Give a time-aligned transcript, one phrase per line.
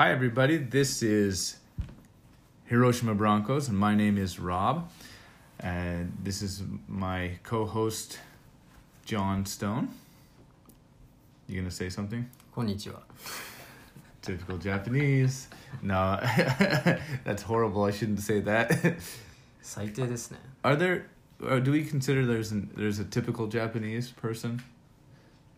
[0.00, 0.56] Hi, everybody.
[0.56, 1.58] This is
[2.64, 4.90] Hiroshima Broncos, and my name is Rob.
[5.58, 8.18] And this is my co host,
[9.04, 9.90] John Stone.
[11.46, 12.30] You gonna say something?
[12.56, 13.02] Konnichiwa.
[14.22, 15.48] Typical Japanese.
[15.82, 16.18] No,
[17.24, 17.84] that's horrible.
[17.84, 18.70] I shouldn't say that.
[20.64, 21.10] Are there?
[21.60, 24.62] do we consider there's an, there's a typical Japanese person,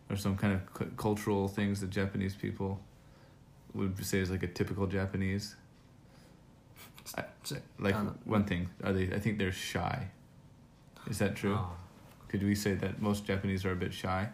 [0.09, 2.81] or some kind of cultural things that Japanese people
[3.74, 5.56] would say is like a typical Japanese?
[7.16, 9.04] I- Ch- Like um, one thing, are they?
[9.14, 10.08] I think they're shy.
[11.08, 11.54] Is that true?
[11.56, 11.70] あ
[12.30, 14.28] Could we say that most Japanese are a bit shy?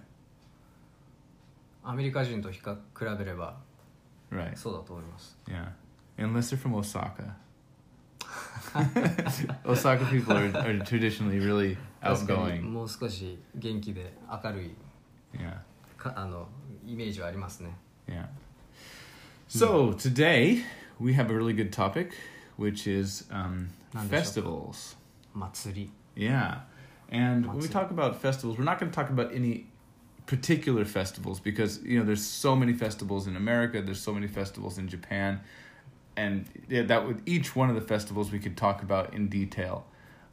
[1.84, 3.56] あアメリカ人と比較比べれば
[4.32, 4.56] Right.
[4.56, 5.70] そうだと思います Yeah.
[6.18, 7.36] Unless they're from Osaka.
[9.64, 12.62] Osaka people are, are traditionally really 確かに outgoing.
[12.62, 14.12] もう少し元気で
[14.42, 14.74] 明るい
[15.34, 15.58] Yeah.
[15.96, 16.48] かあの
[16.86, 17.76] イメージはありますね
[18.08, 18.26] Yeah.
[19.48, 20.64] So today
[20.98, 22.12] we have a really good topic,
[22.56, 24.50] which is um, 何でしょうか？
[24.72, 24.96] festivals.
[25.34, 26.60] 祭り Yeah.
[27.10, 27.68] And when we Matsuri.
[27.68, 29.66] talk about festivals, we're not going to talk about any
[30.26, 34.78] particular festivals because you know there's so many festivals in America, there's so many festivals
[34.78, 35.40] in Japan,
[36.16, 39.84] and yeah, that would each one of the festivals we could talk about in detail.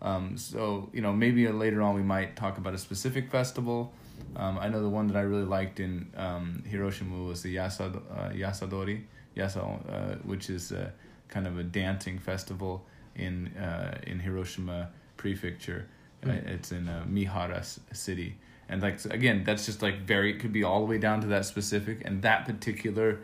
[0.01, 3.91] Um, so you know maybe later on we might talk about a specific festival.
[4.36, 7.96] um, I know the one that I really liked in um, Hiroshima was the Yasa,
[7.96, 9.04] uh, Yasadori,
[9.36, 10.90] Yasa, uh, which is uh,
[11.28, 15.88] kind of a dancing festival in uh, in Hiroshima Prefecture.
[16.22, 16.46] Mm.
[16.48, 18.36] it's in uh, Mihara s- city,
[18.68, 21.26] and like again, that's just like very it could be all the way down to
[21.28, 23.20] that specific, and that particular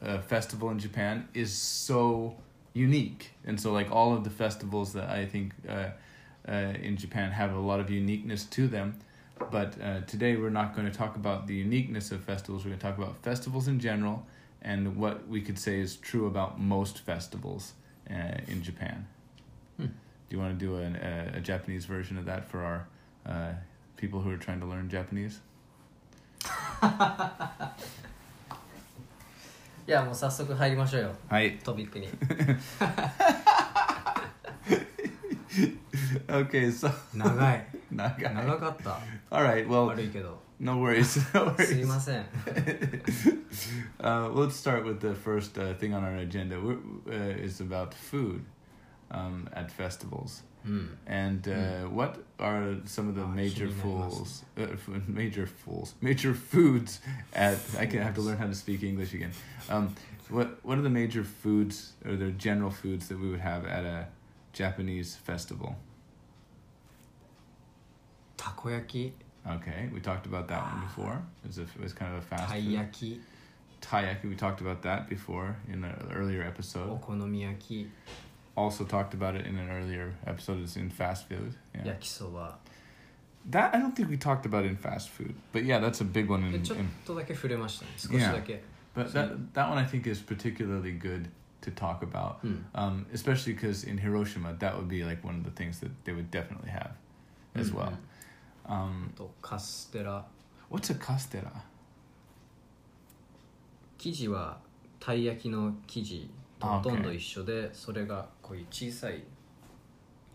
[0.00, 2.36] uh, festival in Japan is so
[2.72, 5.88] unique, and so like all of the festivals that I think uh,
[6.48, 8.98] uh, in Japan have a lot of uniqueness to them.
[9.51, 12.63] But uh, today we're not going to talk about the uniqueness of festivals.
[12.63, 14.25] We're going to talk about festivals in general
[14.61, 17.73] and what we could say is true about most festivals
[18.09, 18.13] uh,
[18.47, 19.07] in Japan.
[19.77, 19.85] Hmm.
[19.85, 22.87] Do you want to do an, a, a Japanese version of that for our
[23.25, 23.53] uh,
[23.97, 25.41] people who are trying to learn Japanese?
[29.87, 31.59] いやもう早速入りましょうよ Hi.
[31.63, 32.07] トピックに
[36.27, 38.33] Okay, so 長い Nagai.
[38.33, 39.67] 長かった All right.
[39.67, 41.19] Well, 悪いけど no worries.
[41.33, 41.87] No すい worries.
[41.87, 42.25] ません
[43.99, 46.55] Uh, let's start with the first uh, thing on our agenda.
[46.59, 48.43] We're, uh, is about food
[49.11, 50.43] um, at festivals.
[50.63, 54.45] うん And uh, what are some of the Ah, major 気になります。
[54.55, 57.01] fools, uh, f- major fools, major foods
[57.33, 57.57] at?
[57.79, 59.31] I can have to learn how to speak English again.
[59.69, 59.95] Um,
[60.29, 63.83] what what are the major foods or the general foods that we would have at
[63.85, 64.07] a
[64.53, 65.75] Japanese festival?
[68.46, 69.12] takoyaki.
[69.48, 71.22] Okay, we talked about that one before.
[71.44, 73.18] It was, a, it was kind of a fast Taiyaki.
[73.80, 77.00] Taiyaki, we talked about that before in an earlier episode.
[77.00, 77.86] Okonomiyaki.
[78.56, 80.62] Also talked about it in an earlier episode.
[80.62, 81.54] It's in fast food.
[81.74, 81.92] Yeah.
[81.92, 82.54] Yakisoba.
[83.50, 86.28] That I don't think we talked about in fast food, but yeah, that's a big
[86.28, 86.42] one.
[86.42, 86.90] In, in,
[88.10, 88.56] yeah.
[88.94, 91.28] But that that one I think is particularly good
[91.60, 92.56] to talk about, hmm.
[92.74, 96.12] um, especially because in Hiroshima that would be like one of the things that they
[96.12, 96.90] would definitely have,
[97.54, 97.76] as mm-hmm.
[97.76, 97.90] well.
[97.90, 97.94] Hmm.
[98.68, 100.24] Um, あとカステラ
[100.70, 101.50] what's a castera?
[103.98, 104.58] 生地は
[105.00, 106.28] たい焼きの生地
[106.58, 109.22] とあほとんど一緒でそれがこういう小さい、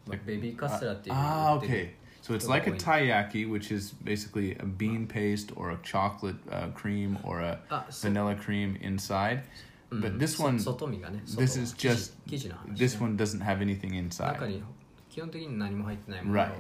[0.08, 2.02] まあベビーカステラっていう Ah, 売ってる okay.
[2.22, 6.72] So it's like a taiyaki, which is basically a bean paste or a chocolate uh,
[6.74, 9.42] cream or a あそう vanilla cream inside.
[9.90, 13.58] うん but this そ one- 外身がね this 外 is 生地 just- 生地の話、ね、This one doesn't have
[13.60, 14.34] anything inside.
[14.34, 14.64] 中に
[15.10, 16.52] 基本的に何も入ってないものを Right.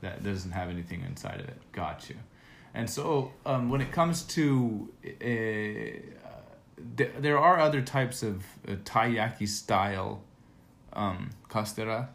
[0.00, 1.58] that doesn't have anything inside of it.
[1.72, 2.16] Got you.
[2.74, 5.24] And so, um, when it comes to, uh,
[6.96, 10.22] th- there are other types of uh, taiyaki style
[10.92, 12.08] um, kastera,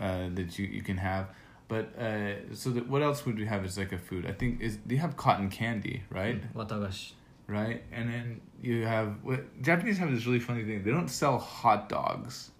[0.00, 1.28] uh, that you, you can have.
[1.68, 4.26] But uh, so that what else would we have as like a food?
[4.26, 6.42] I think is they have cotton candy, right?
[6.42, 7.12] Mm, watagashi.
[7.48, 10.84] Right, and then you have what Japanese have this really funny thing.
[10.84, 12.50] They don't sell hot dogs.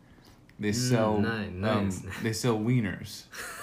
[0.59, 1.65] They mm, sell mm.
[1.65, 3.25] Um, they sell wieners.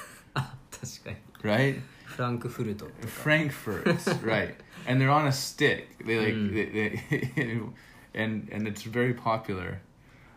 [0.79, 1.81] 確かに right?
[2.05, 4.55] フランクフルトとか Frankfurts, right?
[4.87, 5.97] And they're on a stick.
[6.05, 6.53] They like Mm.
[6.55, 6.71] they,
[7.35, 7.61] they
[8.15, 9.81] and and it's very popular.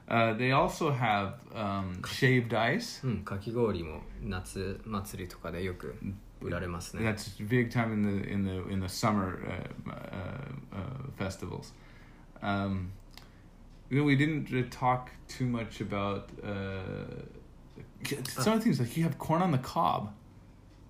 [0.09, 3.06] Uh, they also have um, shaved ice.
[3.06, 5.95] うんかき氷も夏祭りとかでよく
[6.41, 11.74] 売られますね That's big time in the in the in the summer uh, uh, uh, festivals.
[12.41, 12.91] Um,
[13.89, 17.25] you know, we didn't uh, talk too much about uh,
[18.27, 20.13] some of the things like you have corn on the cob,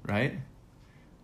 [0.07, 0.39] right?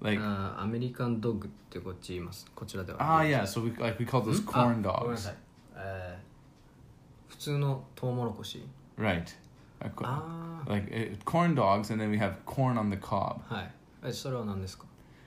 [0.01, 2.47] Like uh, American dog ってこっち言います。
[2.55, 2.99] こちらでは。
[3.01, 4.47] Ah yeah, so we like we call those hmm?
[4.47, 5.17] corn ah, dogs.
[5.17, 5.35] さい。
[5.77, 8.63] えー、普通のトウモロコシ。
[8.97, 9.25] Right.
[9.81, 10.63] Ah.
[10.67, 13.43] Like eh, corn dogs and then we have corn on the cob.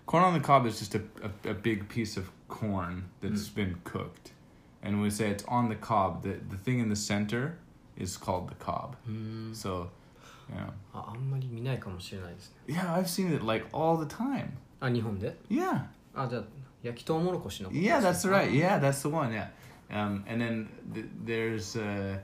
[0.05, 3.55] Corn on the cob is just a, a, a big piece of corn that's hmm.
[3.55, 4.31] been cooked.
[4.83, 7.57] And when we say it's on the cob, the, the thing in the center
[7.95, 8.97] is called the cob.
[9.05, 9.53] Hmm.
[9.53, 9.89] So
[10.50, 10.70] yeah.
[10.92, 14.48] ああんまり見ないかもしれないですね Yeah, I've seen it like all the time.
[14.80, 15.84] あ日本で Yeah.
[16.14, 16.42] あじゃあ
[16.82, 18.50] 焼きトウモロコシのことです Yeah, ね that's right.
[18.52, 19.32] Yeah, that's the one.
[19.32, 19.48] Yeah.
[19.90, 22.18] Um, and then th- there's uh,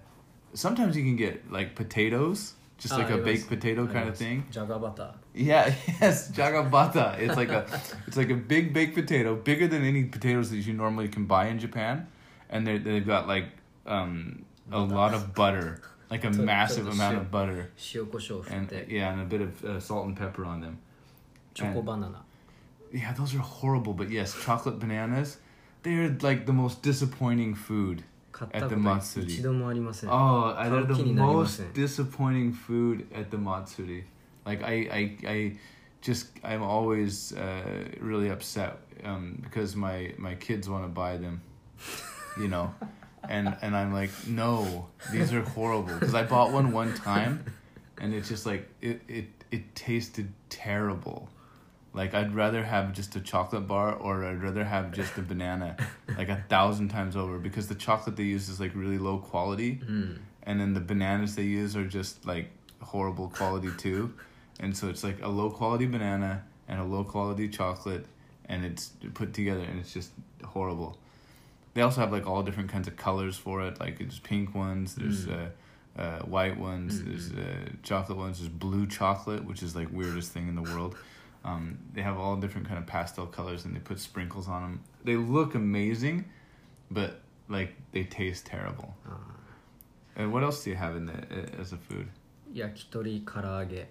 [0.55, 3.25] sometimes you can get like potatoes, just Ah, like a yes.
[3.25, 4.43] baked potato あ kind り of ます thing.
[4.51, 5.67] じゃがバター Yeah,
[6.01, 7.17] yes, jagabata.
[7.19, 7.65] It's like a
[8.07, 11.49] it's like a big baked potato, bigger than any potatoes that you normally can buy
[11.49, 12.07] in Japan,
[12.51, 13.47] and they they've got like
[13.87, 14.95] um a Butter.
[14.95, 15.81] lot of butter,
[16.11, 17.21] like a So- so massive the amount shape.
[17.23, 20.61] of butter, 塩コショウ振っ and て yeah, and a bit of uh, salt and pepper on
[20.61, 20.77] them.
[21.55, 22.23] チョコバナナ
[22.93, 25.39] Yeah, those are horrible, but yes, chocolate bananas,
[25.83, 28.05] they're like the most disappointing food.
[28.33, 29.25] 買った At こ the と Matsuri.
[29.25, 31.67] 一度もありません Oh, they're 買う the 気になりません。
[31.67, 34.05] most disappointing food at the Matsuri.
[34.45, 35.57] Like I, I, I
[36.03, 41.41] just I'm always uh, really upset um, because my my kids want to buy them,
[42.39, 42.75] you know,
[43.24, 45.94] and and I'm like no, these are horrible.
[45.94, 47.44] Because I bought one one time,
[48.00, 51.30] and it's just like it it it tasted terrible.
[51.94, 55.76] Like I'd rather have just a chocolate bar or I'd rather have just a banana,
[56.18, 57.40] like a thousand times over.
[57.40, 61.36] Because the chocolate they use is like really low quality うん and then the bananas
[61.36, 62.48] they use are just like
[62.82, 64.14] horrible quality too.
[64.60, 68.06] And so it's like a low quality banana and a low quality chocolate
[68.46, 70.12] and it's put together and it's just
[70.44, 70.98] horrible
[71.78, 73.80] they also have like all different kinds of colors for it.
[73.80, 75.52] Like there's pink ones, there's mm.
[75.96, 77.10] uh, uh, white ones, mm-hmm.
[77.12, 80.96] there's uh, chocolate ones, there's blue chocolate, which is like weirdest thing in the world.
[81.46, 84.84] Um, they have all different kind of pastel colors, and they put sprinkles on them.
[85.04, 86.26] They look amazing,
[86.90, 88.96] but like they taste terrible.
[89.08, 89.12] Ah.
[89.12, 89.18] Uh.
[90.16, 92.08] And what else do you have in the uh, as a food?
[92.56, 93.86] Yakitori karaage.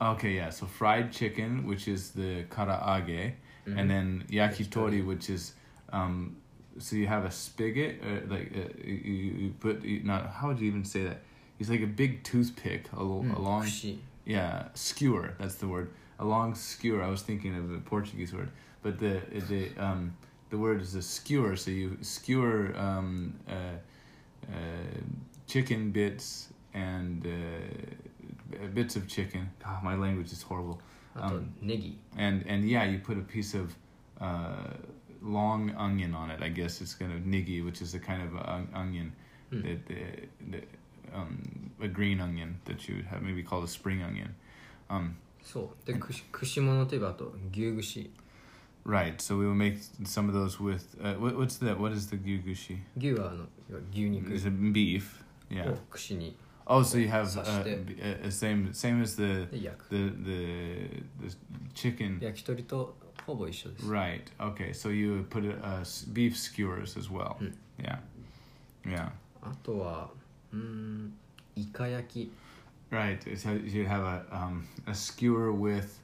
[0.00, 0.50] Okay, yeah.
[0.50, 3.32] So fried chicken, which is the karaage,
[3.66, 3.76] mm-hmm.
[3.76, 5.54] and then yakitori, which is
[5.92, 6.36] um,
[6.78, 10.60] so you have a spigot, or like uh, you, you put you, not how would
[10.60, 11.20] you even say that?
[11.58, 13.66] It's like a big toothpick, mm, a long
[14.24, 15.34] yeah skewer.
[15.38, 15.90] That's the word.
[16.18, 17.02] A long skewer.
[17.02, 18.50] I was thinking of a Portuguese word,
[18.82, 20.16] but the the um
[20.50, 21.56] the word is a skewer.
[21.56, 23.52] So you skewer um uh,
[24.48, 24.56] uh
[25.46, 29.50] chicken bits and uh, bits of chicken.
[29.62, 30.80] God, my language is horrible.
[31.16, 31.94] Um, niggy.
[32.16, 33.74] And and yeah, you put a piece of
[34.20, 34.70] uh
[35.24, 36.42] long onion on it.
[36.42, 39.12] I guess it's kind of negi, which is a kind of a onion
[39.52, 39.62] mm.
[39.62, 40.00] that the,
[40.50, 40.62] the
[41.14, 44.34] um, a green onion that you would have maybe called a spring onion.
[44.90, 46.88] Um, so the kushimono
[48.84, 51.80] Right, so we will make some of those with uh, what, what's that?
[51.80, 52.78] What is the gyugushi?
[52.98, 55.22] Gyu uh, Is it beef?
[55.48, 55.68] Yeah.
[55.70, 55.78] Oh,
[56.66, 60.88] oh so you have uh, uh, same same as the the the,
[61.20, 61.34] the,
[61.72, 62.20] chicken.
[62.20, 62.66] chicken.
[62.66, 62.94] to.
[63.25, 64.21] ほぼ一緒です、 Right.
[64.39, 64.71] Okay.
[64.73, 67.35] So you would put uh, s- beef skewers as well.
[67.37, 67.53] Hmm.
[67.79, 67.99] Yeah.
[68.85, 69.11] Yeah.
[69.41, 70.09] あとは
[70.51, 71.13] うーん
[71.55, 72.31] イカ焼き
[72.91, 73.19] Right.
[73.37, 75.99] So you have a um, a skewer with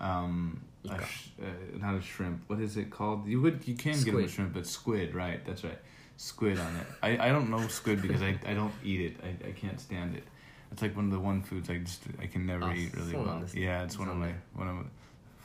[0.00, 1.04] um, a Ika.
[1.06, 2.40] sh- uh, not a shrimp.
[2.48, 3.26] What is it called?
[3.28, 4.30] You would you can get them a Squid.
[4.30, 5.14] shrimp, but squid.
[5.14, 5.44] Right.
[5.44, 5.78] That's right.
[6.16, 6.86] Squid on it.
[7.02, 9.16] I, I don't know squid because I, I don't eat it.
[9.22, 10.24] I, I can't stand it.
[10.72, 13.12] It's like one of the one foods I just I can never Ah, eat really
[13.12, 13.38] so well.
[13.40, 13.54] nice.
[13.54, 14.40] Yeah, it's one of my Sunday.
[14.54, 14.84] one of the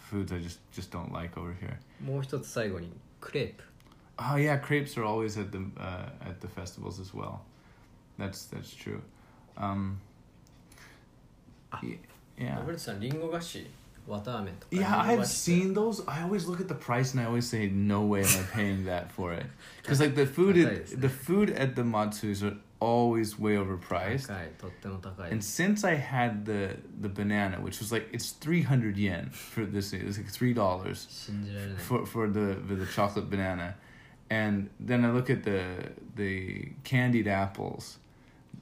[0.10, 1.77] foods I just just don't like over here.
[2.03, 3.63] もう一つ最後にクレープ
[4.18, 7.39] Oh yeah, crepes are always at the uh, at the festivals as well.
[8.20, 9.01] That's that's true.
[9.58, 9.98] Um,
[11.72, 11.80] Ah.
[11.84, 11.98] y-
[12.38, 12.58] yeah.
[12.60, 13.65] ロベルトさんリンゴ菓子
[14.08, 16.03] 綿あめとか Yeah, リンゴ I've 菓子って seen those.
[16.12, 18.86] I always look at the price and I always say, "No way am I paying
[18.86, 19.46] that for it."
[19.82, 24.28] Because like the food, at, the food at the Matsus are always way overpriced.
[25.33, 29.64] And since I had the the banana, which was like it's three hundred yen for
[29.64, 30.99] this, it was like three dollars
[31.78, 33.75] for for the for the chocolate banana,
[34.31, 35.64] and then I look at the
[36.14, 37.99] the candied apples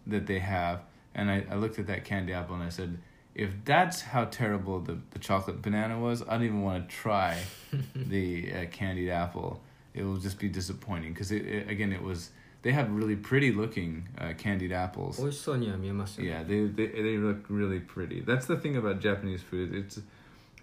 [0.07, 0.81] that they have,
[1.14, 2.99] and I, I looked at that candied apple and I said.
[3.37, 7.33] If that's how terrible the, the chocolate banana was, I don't even want to try
[7.97, 9.61] the uh, candied apple.
[9.93, 12.31] It will just be disappointing because it, it again it was
[12.63, 15.18] they have really pretty looking uh, candied apples.
[15.22, 18.22] 美味しそうには見えますよね Yeah, they, they they look really pretty.
[18.25, 19.74] That's the thing about Japanese food.
[19.74, 20.01] It's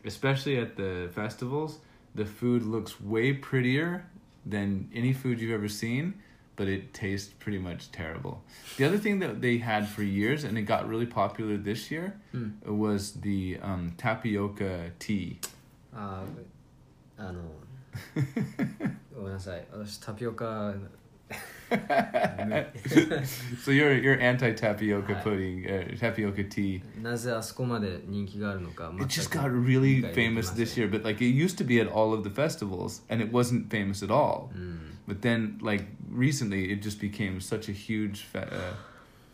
[0.05, 1.79] especially at the festivals,
[2.15, 4.05] the food looks way prettier
[4.45, 6.15] than any food you've ever seen,
[6.55, 8.43] but it tastes pretty much terrible.
[8.77, 12.15] The other thing that they had for years and it got really popular this year
[12.35, 15.39] うん was the um, tapioca tea.
[15.95, 17.41] あーあの
[19.17, 20.75] ごめんなさい私タピオカ
[23.59, 25.21] so you're you're anti tapioca Hi.
[25.23, 26.81] pudding, uh, tapioca tea.
[27.03, 31.35] なぜあそこまで人気があるのか It just 全 got く really 理解できま famous せん this year, but like it
[31.35, 34.51] used to be at all of the festivals, and it wasn't famous at all.
[34.55, 38.75] うん But then, like recently, it just became such a huge, fa-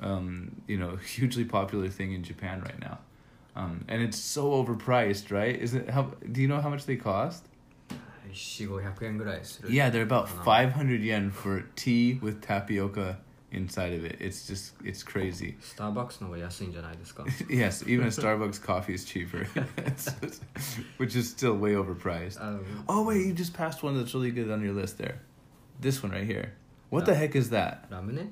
[0.02, 2.98] uh, um, you know, hugely popular thing in Japan right now,
[3.56, 5.58] um, and it's so overpriced, right?
[5.58, 5.88] Is it?
[5.88, 7.46] How do you know how much they cost?
[8.32, 10.42] 4500円ぐらいする Yeah, they're about Uh-huh.
[10.44, 13.18] five hundred yen for tea with tapioca
[13.50, 14.16] inside of it.
[14.20, 15.56] It's just, it's crazy.
[15.60, 19.46] スターバックスの方が安いんじゃないですか yes, even a Starbucks coffee is cheaper,
[20.98, 22.38] which is still way overpriced.
[22.40, 25.16] あ Oh wait, you just passed one that's really good on your list there.
[25.80, 26.52] This one right here.
[26.90, 27.18] What the Yeah.
[27.28, 27.88] heck is that?
[27.90, 28.28] ラムネ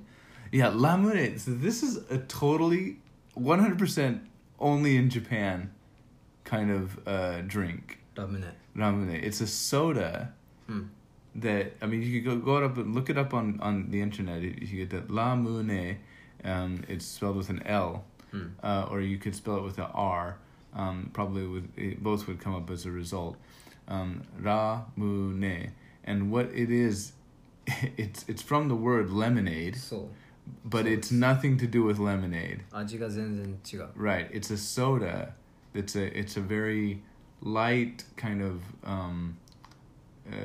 [0.52, 1.38] Yeah, lamune.
[1.38, 2.96] So this is a totally
[3.36, 4.20] 100%
[4.58, 5.70] only in Japan
[6.44, 7.98] kind of uh, drink.
[8.15, 8.51] Ramune.
[8.75, 9.23] Ramune.
[9.23, 10.33] It's a soda
[10.67, 10.83] hmm.
[11.35, 14.01] that I mean you could go, go up and look it up on on the
[14.01, 14.41] internet.
[14.41, 15.97] You get that Ramune.
[16.43, 18.47] Um, it's spelled with an L, hmm.
[18.63, 20.37] uh, or you could spell it with an R.
[20.73, 23.37] Um, probably with both would come up as a result.
[23.87, 25.71] Um, Ramune,
[26.03, 27.13] and what it is,
[27.97, 29.77] it's it's from the word lemonade.
[29.77, 30.09] So
[30.63, 32.63] but it's nothing to do with lemonade.
[33.95, 34.27] Right.
[34.31, 35.33] It's a soda.
[35.73, 37.01] It's a it's a very
[37.45, 39.37] light kind of um,
[40.29, 40.35] uh,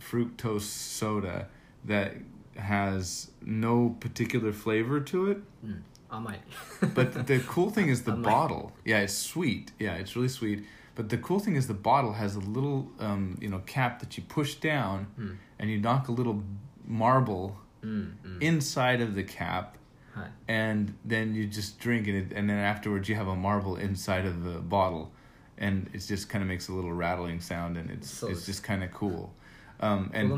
[0.00, 1.46] fructose soda
[1.84, 2.14] that
[2.56, 5.38] has no particular flavor to it.
[5.64, 6.40] Mm, I might.
[6.94, 8.72] but the cool thing is the I bottle.
[8.84, 9.70] Yeah, it's sweet.
[9.78, 10.64] Yeah, it's really sweet.
[10.96, 14.16] But the cool thing is the bottle has a little, um, you know, cap that
[14.16, 15.36] you push down, mm.
[15.58, 16.42] and you knock a little
[16.84, 18.10] marble mm,
[18.40, 19.76] inside of the cap,
[20.48, 24.42] and then you just drink it, and then afterwards you have a marble inside of
[24.42, 25.12] the bottle
[25.58, 28.82] and it just kind of makes a little rattling sound and it's it's just kind
[28.84, 29.32] of cool.
[29.80, 30.28] Um, and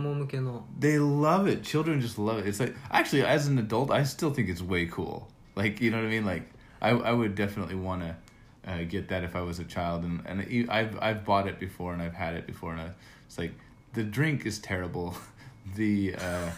[0.78, 1.62] they love it.
[1.62, 2.46] Children just love it.
[2.46, 5.28] It's like actually as an adult i still think it's way cool.
[5.56, 6.24] Like you know what i mean?
[6.24, 6.42] Like
[6.82, 8.16] i, I would definitely want to
[8.70, 10.04] uh, get that if i was a child.
[10.04, 12.90] And, and I've, I've bought it before and i've had it before and I,
[13.26, 13.52] it's like
[13.94, 15.14] the drink is terrible.
[15.76, 16.50] The uh,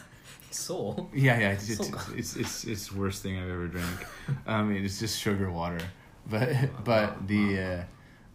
[1.13, 4.07] yeah yeah it's, it's it's, it's it's worst thing i've ever drank.
[4.47, 5.81] I mean it's just sugar water.
[6.31, 7.83] But but the uh,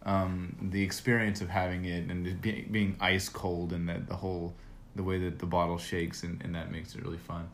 [0.07, 4.15] um, the experience of having it and it being being ice cold and that the
[4.15, 4.53] whole
[4.95, 7.47] the way that the bottle shakes and, and that makes it really fun.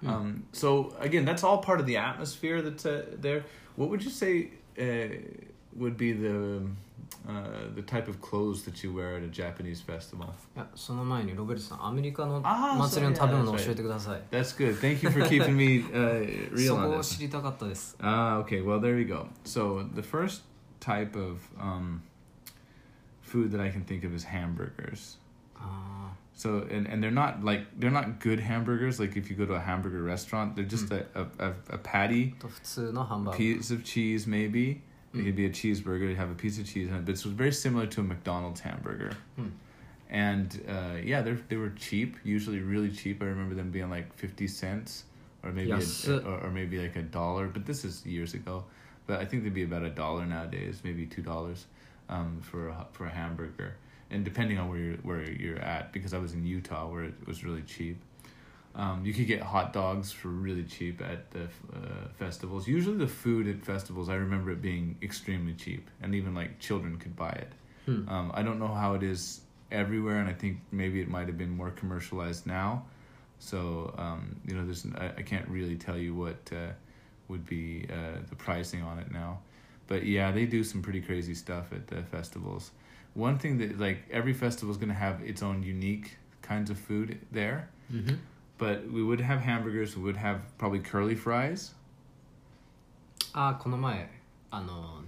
[0.00, 0.08] Hmm.
[0.08, 3.44] Um, so again, that's all part of the atmosphere that's uh, there.
[3.76, 4.84] What would you say uh,
[5.76, 6.62] would be the
[7.28, 7.32] uh,
[7.74, 10.26] the type of clothes that you wear at a Japanese festival?
[10.54, 14.78] いやその前にロベルトさんアメリカのあー祭りの食べ物そうを教えてください That's good.
[14.78, 17.16] Thank you for keeping me uh, そ real on こを this.
[17.16, 18.62] 知りたかったです Ah, okay.
[18.62, 19.26] Well, there we go.
[19.44, 20.42] So the first
[20.79, 22.03] type of um,
[23.21, 25.17] food that I can think of is hamburgers.
[25.57, 26.09] Uh.
[26.33, 28.97] So and, and they're not like they're not good hamburgers.
[28.97, 31.03] Like if you go to a hamburger restaurant, they're just mm.
[31.13, 32.33] a, a, a patty,
[33.33, 34.81] piece of cheese maybe.
[35.13, 35.19] Mm.
[35.19, 36.07] It could be a cheeseburger.
[36.09, 38.61] You have a piece of cheese on it, but it's very similar to a McDonald's
[38.61, 39.11] hamburger.
[39.37, 39.51] Mm.
[40.09, 43.21] And uh, yeah, they they were cheap, usually really cheap.
[43.21, 45.03] I remember them being like fifty cents,
[45.43, 46.07] or maybe yes.
[46.07, 47.47] a, or maybe like a dollar.
[47.47, 48.63] But this is years ago.
[49.09, 51.59] But I think they'd be about a dollar nowadays, maybe two dollars,
[52.15, 53.71] um, for a, for a hamburger.
[54.11, 57.15] And depending on where you're where you're at, because I was in Utah where it
[57.29, 57.97] was really cheap.
[58.75, 61.45] Um, you could get hot dogs for really cheap at the
[61.79, 62.67] uh, festivals.
[62.77, 66.97] Usually, the food at festivals, I remember it being extremely cheap, and even like children
[67.03, 67.51] could buy it.
[67.87, 69.21] うん Um, I don't know how it is
[69.71, 72.69] everywhere, and I think maybe it might have been more commercialized now.
[73.39, 73.59] So
[73.97, 76.73] um, you know, there's I, I can't really tell you what uh,
[77.28, 79.38] would be uh, the pricing on it now,
[79.86, 82.70] but yeah, they do some pretty crazy stuff at the festivals.
[83.14, 87.18] One thing that like every festival is gonna have its own unique kinds of food
[87.32, 88.18] there, うんふん
[88.58, 89.96] but we would have hamburgers.
[89.96, 91.74] We would have probably curly fries.
[93.32, 94.08] あーこの前
[94.50, 95.02] あの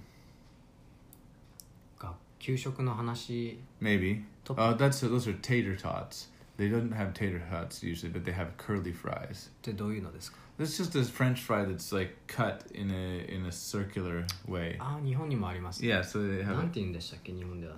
[1.98, 4.22] が給食の話 Maybe.
[4.44, 6.28] Top- Uh, that's those are tater tots.
[6.58, 9.48] They don't have tater tots usually, but they have curly fries.
[9.48, 14.76] ってどういうのですか That's just this French fry that's like cut in a in a circular way.
[14.78, 16.62] あー日本にもあります、 Yeah, so they な have.
[16.62, 17.74] ん A, て言うんでしたっけ日本では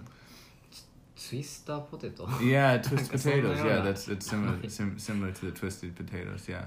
[0.70, 0.85] ツ
[1.16, 3.58] ツイスターポテト yeah, twisted Like a sort of potatoes.
[3.58, 6.49] Yeah, like- that's it's similar sim, similar to the twisted potatoes.
[6.49, 6.66] Yeah,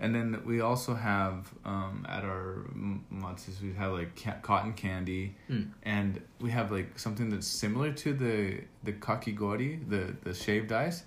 [0.00, 4.72] and then we also have um, at our m- matsus we have like ca- cotton
[4.72, 10.32] candy, うん、 and we have like something that's similar to the the kakigori, the the
[10.32, 11.04] shaved ice.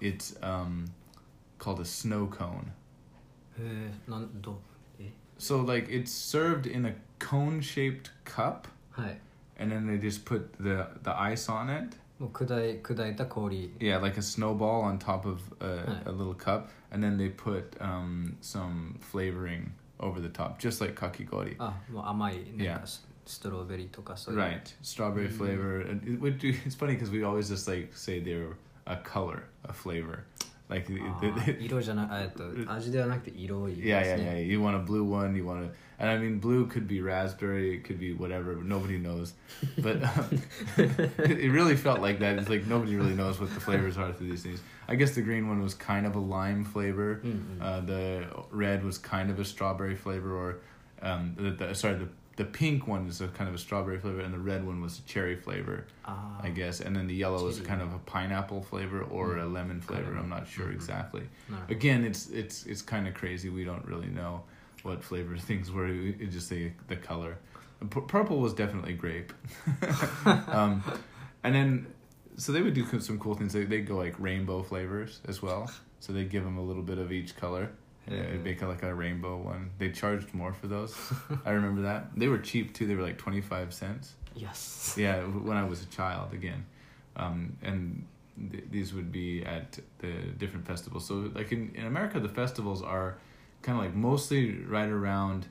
[0.00, 0.84] It's um,
[1.58, 2.70] called a snow cone.
[3.58, 4.60] へえなんど
[4.98, 8.68] え So like it's served in a cone shaped cup.
[8.92, 9.18] はい
[9.58, 12.44] and then they just put the the ice on it もう砕
[12.78, 16.06] い砕いた氷 Yeah, like a snowball on top of a, Right.
[16.08, 20.94] a little cup, and then they put um, some flavoring over the top, just like
[20.94, 21.56] kakigori.
[21.58, 22.80] あもう甘いなん Yeah.
[22.80, 25.36] かスストロベリーとかそういう Right, strawberry Mm.
[25.38, 25.80] flavor.
[25.90, 28.54] And it would do, it's funny because we always just like say they're
[28.86, 30.24] a color, a flavor.
[30.68, 31.28] Like, the- あ the-
[31.58, 34.34] ー色じゃなえっと味ではなくて色い yeah, で yeah, す yeah.
[34.34, 37.02] ね You want a blue one, you want to, and I mean, blue could be
[37.02, 38.56] raspberry, it could be whatever.
[38.56, 39.34] Nobody knows,
[39.82, 40.42] but um,
[40.78, 42.38] it it really felt like that.
[42.38, 44.60] It's like nobody really knows what the flavors are through these things.
[44.88, 47.20] I guess the green one was kind of a lime flavor.
[47.22, 50.60] うんうん、 Uh, the red was kind of a strawberry flavor, or
[51.02, 52.08] um, the, the sorry, the
[52.39, 54.99] the pink one is a kind of a strawberry flavor, and the red one was
[54.99, 56.79] a cherry flavor, uh, I guess.
[56.79, 59.43] And then the yellow is kind of a pineapple flavor or mm.
[59.43, 60.05] a lemon flavor.
[60.05, 60.75] Kind of I'm not sure mm-hmm.
[60.75, 61.23] exactly.
[61.67, 63.49] Again, it's it's it's kind of crazy.
[63.49, 64.43] We don't really know
[64.83, 65.89] what flavor things were.
[65.89, 67.37] It just the the color.
[67.89, 69.33] P- purple was definitely grape.
[70.47, 70.81] um,
[71.43, 71.87] and then
[72.37, 73.51] so they would do some cool things.
[73.51, 75.69] They they go like rainbow flavors as well.
[75.99, 77.69] So they give them a little bit of each color.
[78.09, 79.69] It'd make like a rainbow one.
[79.77, 80.95] They charged more for those.
[81.45, 82.01] I remember that.
[82.15, 82.87] They were cheap too.
[82.87, 84.13] They were like twenty five cents.
[84.35, 86.65] Yes Yeah, when I was a child again,
[87.15, 88.05] um, and
[88.51, 91.05] th- these would be at the different festivals.
[91.05, 93.17] So like in in America, the festivals are
[93.61, 95.47] kind of like mostly right around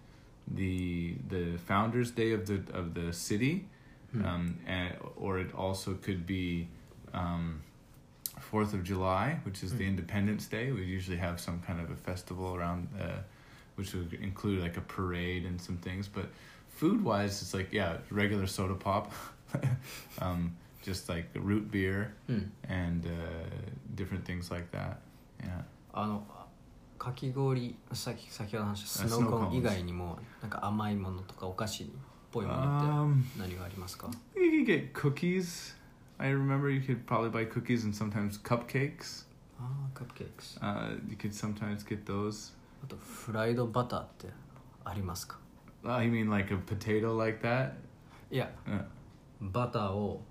[0.46, 3.66] the the Founders Day of the of the city,
[4.12, 6.68] うん um, and, or it also could be
[7.12, 7.62] um,
[8.50, 9.78] Fourth of July, which is mm.
[9.78, 9.90] the hmm.
[9.90, 10.72] Independence Day.
[10.72, 13.20] We usually have some kind of a festival around, uh,
[13.76, 16.08] which would include like a parade and some things.
[16.08, 16.26] But
[16.68, 19.12] food wise, it's like yeah, regular soda pop,
[20.22, 22.48] um, just like root beer mm.
[22.68, 23.10] and uh,
[23.94, 25.02] different things like that.
[25.44, 25.64] Yeah.
[25.92, 26.22] あの
[26.98, 31.86] かき氷さっき先ほど話したスノーコーン以外にもなんか甘いものとかお菓子っ
[32.30, 35.77] ぽいものって何がありますか？Um, you can get cookies.
[36.19, 39.25] I remember you could probably buy cookies and sometimes cupcakes.
[39.59, 39.63] あ
[39.93, 42.53] あカップケーキス Uh, you could sometimes get those.
[42.83, 44.27] あとフライドバターって
[44.83, 45.37] ありますか
[45.83, 47.71] Uh, you mean like a potato like that?
[48.31, 48.83] いや Uh
[49.41, 50.21] バターを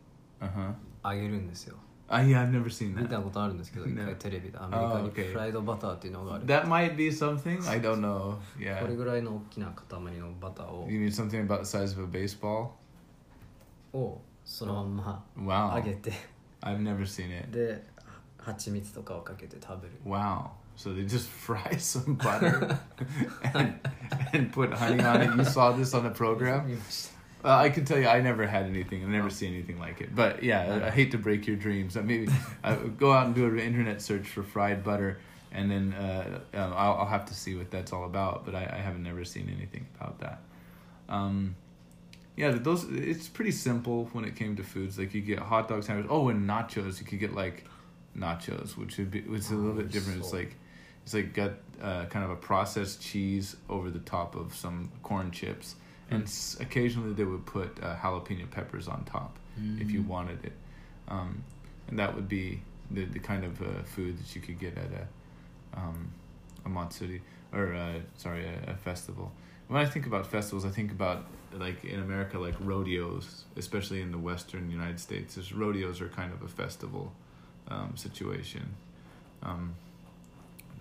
[0.40, 0.74] huh.
[1.04, 1.76] 揚げるんですよ
[2.08, 3.08] Uh, yeah, I've never seen 見 that.
[3.08, 4.02] たことあるんですけど No.
[4.02, 5.30] 一回テレビでアメリカ Oh, に okay.
[5.32, 7.66] フライドバターっていうのがある That might be something.
[7.68, 8.32] I don't know.
[8.34, 8.86] こ Yeah.
[8.86, 12.70] れぐらいの大きな塊のバターを You mean something about the size of a baseball?
[13.94, 15.44] を そのまん Wow.
[15.70, 16.12] ま揚げて
[16.62, 17.50] I've never seen it.
[17.50, 17.82] で
[18.38, 20.50] 蜂蜜とかをかけて食べる Wow.
[20.76, 22.78] So they just fry some butter
[23.54, 23.74] and,
[24.32, 25.36] and put honey on it.
[25.36, 26.66] You saw this on the program?
[26.66, 29.04] 見ました Uh, I can tell you, I never had anything.
[29.04, 30.14] I never see anything like it.
[30.14, 31.96] But yeah, I, I hate to break your dreams.
[31.96, 32.28] Uh, maybe
[32.62, 35.18] uh, go out and do an internet search for fried butter,
[35.50, 38.44] and then uh, um, I'll, I'll have to see what that's all about.
[38.46, 40.38] But I, I haven't never seen anything about that.
[41.08, 41.56] Um,
[42.37, 44.97] yeah, those it's pretty simple when it came to foods.
[44.97, 46.09] Like you get hot dog sandwiches.
[46.11, 46.99] Oh, and nachos.
[47.01, 47.65] You could get like
[48.17, 50.19] nachos, which would be which is a little bit different.
[50.19, 50.55] It's like
[51.03, 55.31] it's like got uh, kind of a processed cheese over the top of some corn
[55.31, 55.75] chips,
[56.11, 59.37] and s- occasionally they would put uh, jalapeno peppers on top
[59.79, 60.53] if you wanted it,
[61.07, 61.43] um,
[61.87, 64.91] and that would be the the kind of uh, food that you could get at
[64.93, 65.07] a
[65.79, 66.11] um,
[66.65, 67.21] a matsuri
[67.53, 69.31] or uh, sorry a, a festival.
[69.67, 71.25] When I think about festivals, I think about
[71.58, 75.36] like in America, like rodeos, especially in the Western United States.
[75.36, 77.12] Is rodeos are kind of a festival
[77.68, 78.74] um, situation.
[79.42, 79.74] Um,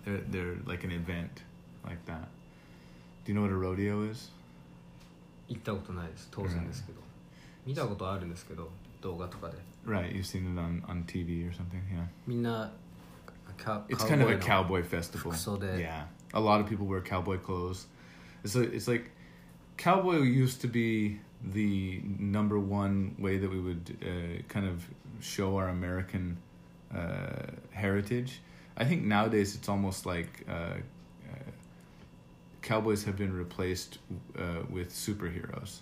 [0.04, 1.42] they're they're like an event
[1.84, 2.28] like that.
[3.24, 4.30] Do you know what a rodeo is?
[5.48, 7.00] 行ったことないです当然ですけど
[7.66, 8.70] 見たことあるんですけど
[9.02, 11.82] 動画とかで Right, you've seen it on, on TV or something.
[11.92, 12.72] Yeah, みんな
[13.58, 15.18] カ it's カウ kind ボ of ー a イの cowboy festival.
[15.30, 17.86] 服装で Yeah, a lot of people wear cowboy clothes.
[18.44, 19.10] It's like, it's like
[19.76, 24.86] cowboy used to be the number one way that we would uh, kind of
[25.20, 26.38] show our American
[26.94, 28.40] uh, heritage.
[28.76, 31.50] I think nowadays it's almost like uh, uh,
[32.62, 33.98] cowboys have been replaced
[34.38, 35.80] uh, with superheroes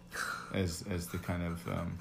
[0.53, 1.97] as as the kind of um,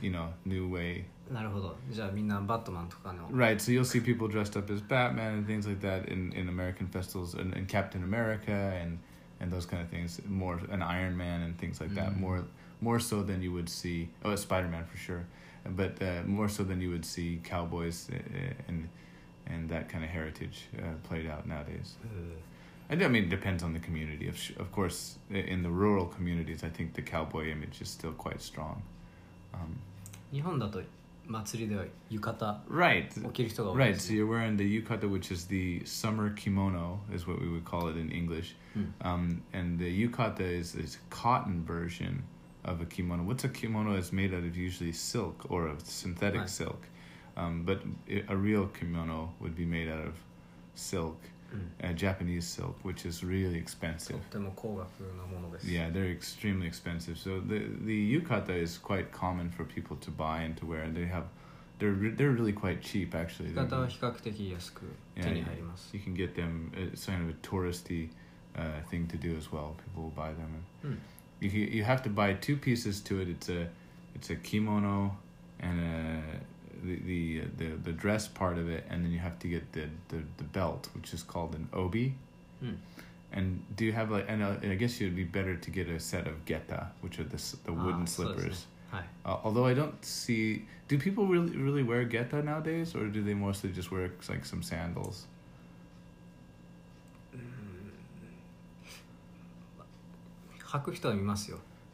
[0.00, 5.46] you know new way なるほどじゃあみんなバットマンとかの Right, so you'll see people dressed up as Batman and
[5.46, 8.98] things like that in, in American festivals, and, and Captain America and
[9.40, 10.20] and those kind of things.
[10.28, 12.10] More an Iron Man and things like that.
[12.12, 12.20] Mhm.
[12.20, 12.44] More
[12.80, 14.08] more so than you would see.
[14.24, 15.24] Oh, Spider Man for sure,
[15.76, 18.88] but uh, more so than you would see cowboys uh, and
[19.46, 21.96] and that kind of heritage uh, played out nowadays.
[22.88, 24.28] And I mean, it depends on the community.
[24.28, 27.88] Of sh- of course, i- in the rural communities, I think the cowboy image is
[27.88, 28.82] still quite strong.
[29.54, 29.76] Um,
[30.32, 30.80] 日本だと
[31.30, 33.26] 祭りでは浴衣 right.
[33.26, 37.40] を着る人が多い Right, です so you're wearing the yukata, which is the summer kimono, is what
[37.40, 38.54] we would call it in English.
[38.74, 38.84] Hmm.
[39.00, 42.22] Um, and the yukata is this cotton version
[42.64, 43.24] of a kimono.
[43.24, 46.48] What's a kimono is made out of usually silk or of synthetic Right.
[46.48, 46.82] silk,
[47.36, 50.14] um, but i- a real kimono would be made out of
[50.76, 51.39] silk, うん
[51.83, 54.15] uh, Japanese silk, which is really expensive.
[55.65, 57.17] Yeah, they're extremely expensive.
[57.17, 60.89] So the the yukata is quite common for people to buy and to wear.
[60.89, 61.25] They have,
[61.79, 63.49] they're re- they're really quite cheap actually.
[63.49, 63.63] They're,
[65.15, 65.23] yeah,
[65.93, 66.71] you, can get them.
[66.75, 68.09] Uh, it's kind of a touristy
[68.55, 69.75] uh, thing to do as well.
[69.85, 70.65] People will buy them.
[70.83, 70.91] And.
[71.39, 73.27] You you have to buy two pieces to it.
[73.27, 73.67] It's a
[74.15, 75.17] it's a kimono
[75.59, 76.20] and a
[76.95, 80.23] the, the the dress part of it, and then you have to get the the,
[80.37, 82.15] the belt, which is called an obi.
[82.59, 82.73] Hmm.
[83.33, 85.71] And do you have like and, uh, and I guess it would be better to
[85.71, 88.65] get a set of geta, which are the the ah, wooden ah, slippers.
[89.25, 93.33] Uh, although I don't see, do people really really wear geta nowadays, or do they
[93.33, 95.27] mostly just wear like some sandals?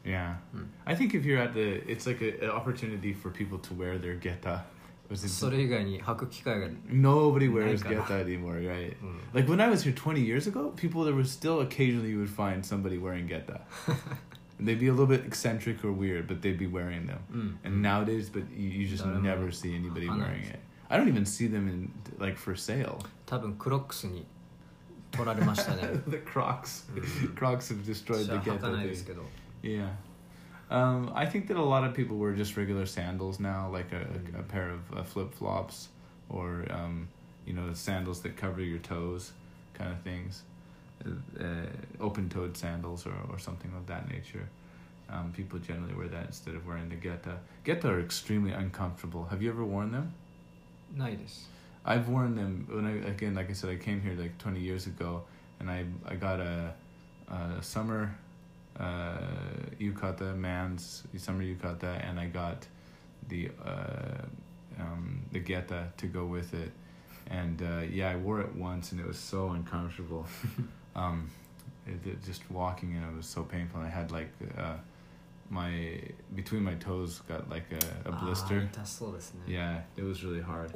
[0.04, 0.36] Yeah.
[0.54, 0.60] Mm.
[0.60, 0.64] Hmm.
[0.86, 4.14] I think if you're at the, it's like an opportunity for people to wear their
[4.14, 4.64] geta.
[5.09, 8.95] Was it- それ以外に履く機会が、うん、 Nobody wears Like, uh, geta anymore, right?
[9.33, 12.29] Like when I was here 20 years ago, people there was still occasionally you would
[12.29, 13.61] find somebody wearing geta.
[14.59, 17.17] they'd be a little bit eccentric or weird, but they'd be wearing them.
[17.31, 19.21] うん、 And nowadays, but you, you just Daremo.
[19.21, 20.49] never see anybody Ah, wearing nice.
[20.53, 20.59] it.
[20.89, 22.97] I don't even see them in like for sale.
[23.25, 24.25] 多分クロックスに
[25.11, 28.95] 取られましたね the Crocs, うん Crocs have destroyed 私 the は履 geta かないで thing.
[28.95, 29.23] すけど
[29.61, 29.89] Yeah.
[30.70, 34.06] Um, I think that a lot of people wear just regular sandals now, like a,
[34.36, 35.88] a, a pair of uh, flip flops
[36.28, 37.08] or um,
[37.46, 39.32] you know sandals that cover your toes,
[39.72, 40.42] kind of things,
[41.06, 41.66] uh, uh
[42.00, 44.48] open toed sandals or or something of that nature.
[45.10, 47.38] Um, people generally wear that instead of wearing the geta.
[47.64, 49.24] Geta are extremely uncomfortable.
[49.24, 50.12] Have you ever worn them?
[50.94, 51.46] Nice.
[51.82, 54.86] I've worn them when I again, like I said, I came here like twenty years
[54.86, 55.22] ago,
[55.60, 56.74] and I I got a,
[57.30, 58.14] a summer
[58.78, 59.18] uh,
[59.80, 62.66] yukata, man's summer yukata, and I got
[63.28, 64.22] the uh,
[64.78, 66.70] um, the geta to go with it.
[67.30, 70.26] And uh, yeah, I wore it once, and it was so uncomfortable.
[70.96, 71.30] um,
[71.86, 73.80] it, it just walking in it was so painful.
[73.80, 74.76] I had like uh,
[75.50, 76.00] my
[76.34, 78.60] between my toes got like a, a blister.
[79.46, 80.72] Yeah, it was really hard.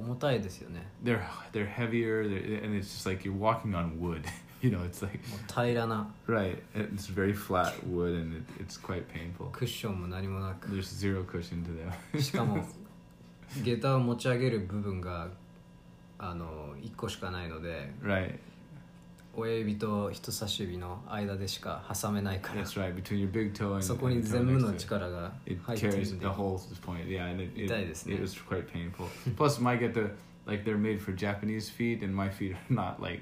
[1.03, 4.27] They're they're heavier, they're, and it's just like you're walking on wood.
[4.62, 9.50] you know it's like もう平らな right it's very flat wood and it, it's quite painful
[9.52, 12.64] クッションも何もなく there's zero cushion to them しかも
[13.64, 15.30] 下駄を持ち上げる部分が
[16.20, 18.40] あの1個しかないので right
[19.36, 24.70] 親指と人差し指の間でしか挟めないから that's right between your big toe and そこに and the toe 全部 next の
[24.70, 24.80] to it.
[24.80, 28.16] 力が it 入ってる carries ん the で whole point yeah and it, it, 痛いですね。
[28.16, 30.10] it was quite painful plus my get the
[30.48, 33.22] like they're made for japanese feet and my feet are not like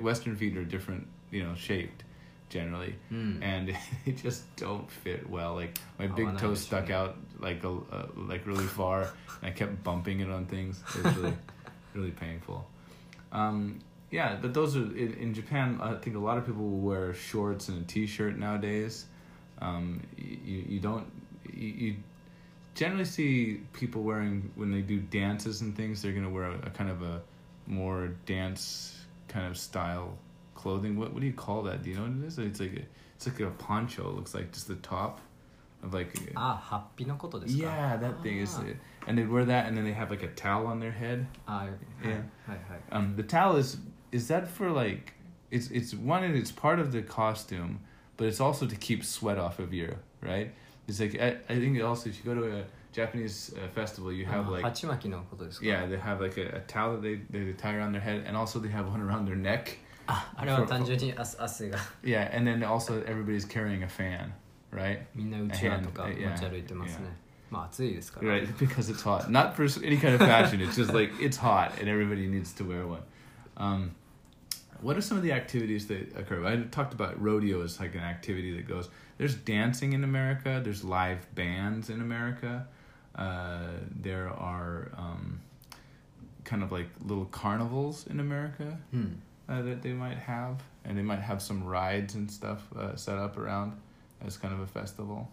[0.00, 2.04] western feet are different you know shaped
[2.50, 3.68] generally うん、and
[4.04, 5.54] they just don't fit well.
[5.54, 9.02] Like my Oh, big toe stuck out like a uh, like really far,
[9.40, 10.82] and I kept bumping it on things.
[10.98, 11.36] It was really
[11.94, 12.66] really painful.
[13.32, 13.78] Um,
[14.10, 15.78] yeah, but those are in, in Japan.
[15.80, 19.06] I think a lot of people will wear shorts and a t-shirt nowadays.
[19.62, 21.06] Um, you you don't
[21.54, 21.96] you, you
[22.74, 26.02] generally see people wearing when they do dances and things.
[26.02, 27.22] They're gonna wear a, a kind of a
[27.66, 28.99] more dance
[29.30, 30.18] kind of style
[30.54, 30.98] clothing.
[30.98, 31.82] What what do you call that?
[31.82, 32.38] Do you know what it is?
[32.38, 32.82] It's like a,
[33.16, 34.10] it's like a poncho.
[34.10, 35.20] It looks like just the top
[35.82, 38.62] of like a, ah, happi no koto desu Yeah, that thing is ah.
[38.62, 41.26] like, and they wear that and then they have like a towel on their head.
[41.48, 41.68] Ah,
[42.04, 42.20] yeah.
[42.46, 42.78] Hi, hi.
[42.96, 43.78] Um the towel is
[44.12, 45.14] is that for like
[45.50, 47.80] it's it's one and it's part of the costume,
[48.16, 50.52] but it's also to keep sweat off of you, right?
[50.86, 54.25] It's like I, I think also if you go to a Japanese uh, festival, you
[54.25, 57.75] あ have like 鉢巻きのことですか yeah they have like a, a towel that they they tie
[57.75, 59.77] around their head, and also they have one around their neck.
[60.07, 64.31] ああれは単純に汗汗が Yeah, and then also everybody's carrying a fan,
[64.71, 64.99] right?
[65.15, 67.25] みんなうちわとか A 持 hand, ち歩いてますね yeah.
[67.51, 69.29] まあ暑いですから Right, because it's hot.
[69.29, 70.61] Not for any kind of fashion.
[70.61, 73.01] It's just like it's hot, and everybody needs to wear one.
[73.57, 73.91] Um,
[74.81, 76.45] what are some of the activities that occur?
[76.45, 78.89] I talked about rodeo as like an activity that goes.
[79.17, 80.61] There's dancing in America.
[80.63, 82.67] There's live bands in America.
[83.20, 83.58] Uh,
[84.00, 85.40] there are um,
[86.44, 89.08] kind of like little carnivals in America hmm.
[89.46, 93.18] uh, that they might have, and they might have some rides and stuff uh, set
[93.18, 93.78] up around
[94.24, 95.30] as kind of a festival.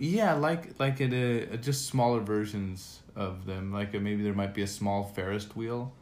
[0.00, 3.72] Yeah, like like uh, just smaller versions of them.
[3.72, 5.92] Like uh, maybe there might be a small Ferris wheel,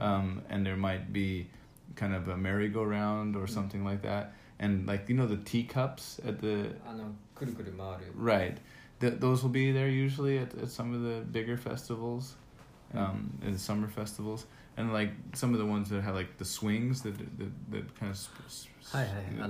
[0.00, 1.46] um, and there might be
[1.94, 4.34] kind of a merry-go-round or something like that.
[4.58, 6.70] And like you know the teacups at the.
[8.16, 8.58] Right
[9.00, 12.34] th- those will be there usually at, at some of the bigger festivals,
[12.94, 13.48] um, mm-hmm.
[13.48, 17.16] and summer festivals, and like some of the ones that have like the swings that
[17.18, 18.16] that, that kind of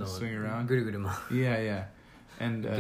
[0.08, 0.66] swing around.
[1.30, 1.84] yeah, yeah,
[2.40, 2.76] and uh,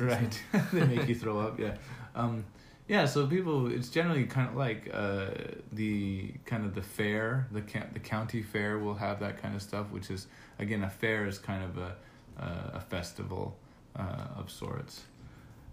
[0.00, 1.58] right, they make you throw up.
[1.58, 1.74] Yeah,
[2.14, 2.44] um,
[2.88, 3.04] yeah.
[3.04, 5.28] So people, it's generally kind of like uh,
[5.72, 9.62] the kind of the fair, the ca- the county fair will have that kind of
[9.62, 10.26] stuff, which is
[10.58, 11.96] again a fair is kind of a
[12.40, 13.56] uh, a festival
[13.96, 15.02] uh, of sorts.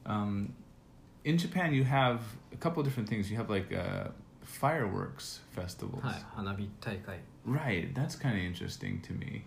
[0.05, 0.53] Um,
[1.23, 2.21] in Japan, you have
[2.53, 3.29] a couple different things.
[3.31, 4.09] You have like uh,
[4.41, 6.03] fireworks festivals.
[7.43, 9.45] Right, that's kind of interesting to me.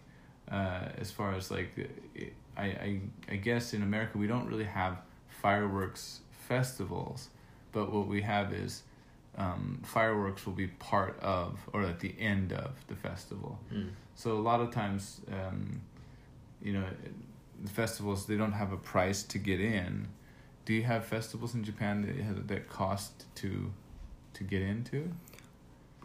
[0.50, 2.24] Uh, as far as like, uh,
[2.56, 7.28] I, I, I guess in America, we don't really have fireworks festivals,
[7.72, 8.82] but what we have is
[9.36, 13.58] um, fireworks will be part of or at the end of the festival.
[13.72, 13.90] Mm.
[14.14, 15.80] So a lot of times, um,
[16.60, 16.84] you know,
[17.62, 20.08] the festivals they don't have a price to get in,
[20.67, 23.71] Do you have festivals in Japan that have, that cost to
[24.33, 25.11] to get into?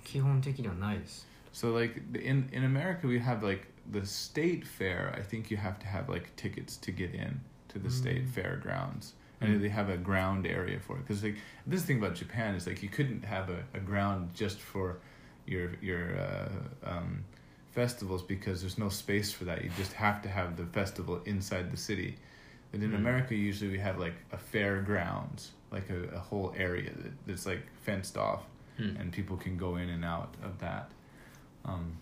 [0.05, 5.13] 基本的にはないです So like in in America we have like the state fair.
[5.17, 8.33] I think you have to have like tickets to get in to the state Mm.
[8.33, 9.61] fairgrounds, and Mm.
[9.61, 11.07] they have a ground area for it.
[11.07, 14.59] Because like this thing about Japan is like you couldn't have a, a ground just
[14.61, 14.99] for
[15.47, 16.49] your your uh,
[16.85, 17.25] um,
[17.73, 19.65] festivals because there's no space for that.
[19.65, 22.17] You just have to have the festival inside the city.
[22.73, 22.97] And in Mm.
[22.97, 27.63] America, usually we have like a fairgrounds, like a, a whole area that, that's like
[27.85, 28.41] fenced off
[28.79, 30.89] うん and people can go in and out of that.
[31.65, 31.99] Um,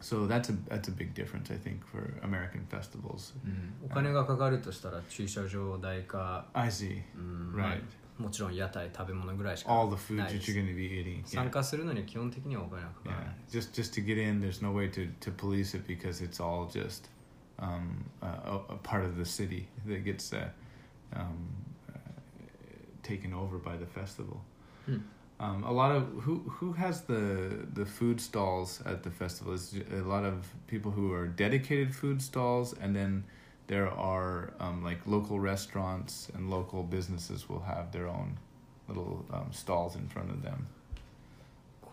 [0.00, 3.34] so that's a that's a big difference, I think, for American festivals.
[3.44, 7.02] うんお金がかかるとしたら駐車場代か、 I see.
[7.16, 7.82] うんまあ Right.
[8.18, 11.22] もちろん屋台食べ物ぐらいしか All the foods ない that です you're going to be eating.
[11.24, 11.50] 参 Yeah.
[11.50, 13.58] 加するのに基本的にはお金がかからない Yeah.
[13.60, 16.66] Just just to get in, there's no way to, to police it because it's all
[16.68, 17.08] just
[17.58, 20.48] um, uh, a, a part of the city that gets uh,
[21.14, 21.48] um,
[21.88, 21.98] uh,
[23.02, 24.42] taken over by the festival.
[24.86, 24.98] Hmm.
[25.40, 29.74] Um, a lot of who who has the the food stalls at the festival is
[29.92, 33.24] a lot of people who are dedicated food stalls, and then
[33.66, 38.38] there are um, like local restaurants and local businesses will have their own
[38.88, 40.66] little um, stalls in front of them.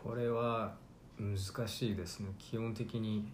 [0.04, 0.76] これは
[1.20, 3.32] 難しいですね基本的に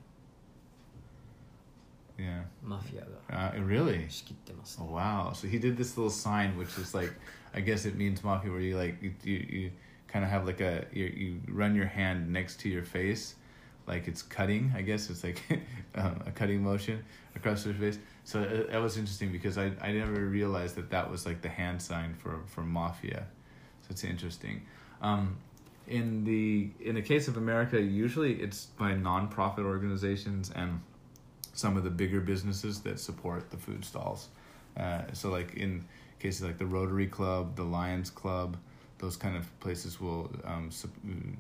[2.20, 2.44] Yeah.
[2.64, 4.04] マフィア Uh, really?
[4.06, 5.34] が仕切ってます、 Oh, wow.
[5.34, 7.12] So he did this little sign, which is like,
[7.54, 9.72] I guess it means mafia, where you like you you, you
[10.08, 13.36] kind of have like a you, you run your hand next to your face,
[13.86, 14.72] like it's cutting.
[14.76, 15.42] I guess it's like
[15.96, 17.04] um, a cutting motion
[17.36, 18.00] across your face.
[18.24, 21.50] So uh, that was interesting because I I never realized that that was like the
[21.50, 23.26] hand sign for for mafia.
[23.82, 24.62] So it's interesting.
[25.02, 25.36] Um,
[25.88, 30.80] in the in the case of America, usually it's by nonprofit organizations and
[31.54, 34.30] some of the bigger businesses that support the food stalls.
[34.78, 35.84] Uh, so like in
[36.20, 38.58] cases like the Rotary Club, the Lions Club,
[38.98, 40.92] those kind of places will um, sup-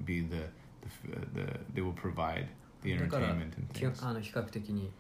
[0.06, 0.44] be the
[0.82, 0.88] the,
[1.18, 2.48] f- the they will provide
[2.84, 4.06] the だから entertainment and き things.
[4.08, 4.92] あの比較的に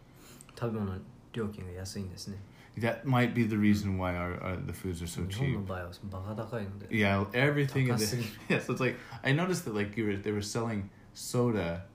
[0.59, 0.99] 食べ物の
[1.33, 2.37] 料金が安いんですね
[2.77, 5.53] That might be the reason why our, our the foods are so 日本 cheap.
[5.55, 8.25] の場合はバカ高いので Yeah, everything in the Takasuri.
[8.49, 8.59] yeah.
[8.59, 11.85] So it's like I noticed that like you were they were selling soda,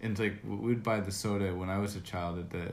[0.00, 2.66] and it's like we would buy the soda when I was a child at the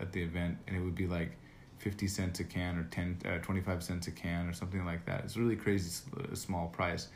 [0.00, 1.32] at the event, and it would be like
[1.78, 5.24] fifty cents a can or 10, uh, 25 cents a can or something like that.
[5.24, 5.90] It's really crazy
[6.34, 7.08] small price,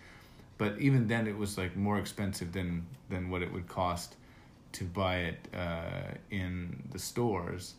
[0.59, 4.17] but even then it was like more expensive than than what it would cost
[4.73, 7.75] to buy it uh, in the stores.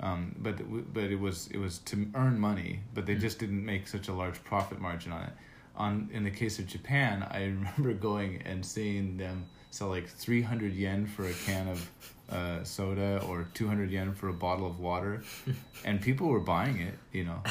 [0.00, 3.20] Um, but it but it was it was to earn money, but they Mm.
[3.20, 5.32] just didn't make such a large profit margin on it.
[5.76, 10.74] On in the case of Japan, I remember going and seeing them so like 300
[10.74, 11.90] yen for a can of
[12.30, 15.22] uh, soda or 200 yen for a bottle of water,
[15.84, 16.94] and people were buying it.
[17.10, 17.42] You know,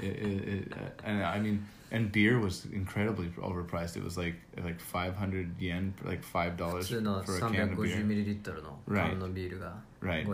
[0.00, 3.96] it, it, it, uh, and I mean, and beer was incredibly overpriced.
[3.96, 6.88] It was like like 500 yen, like five dollars
[7.26, 7.96] for a can of beer.
[8.86, 9.10] Right.
[10.00, 10.24] Right.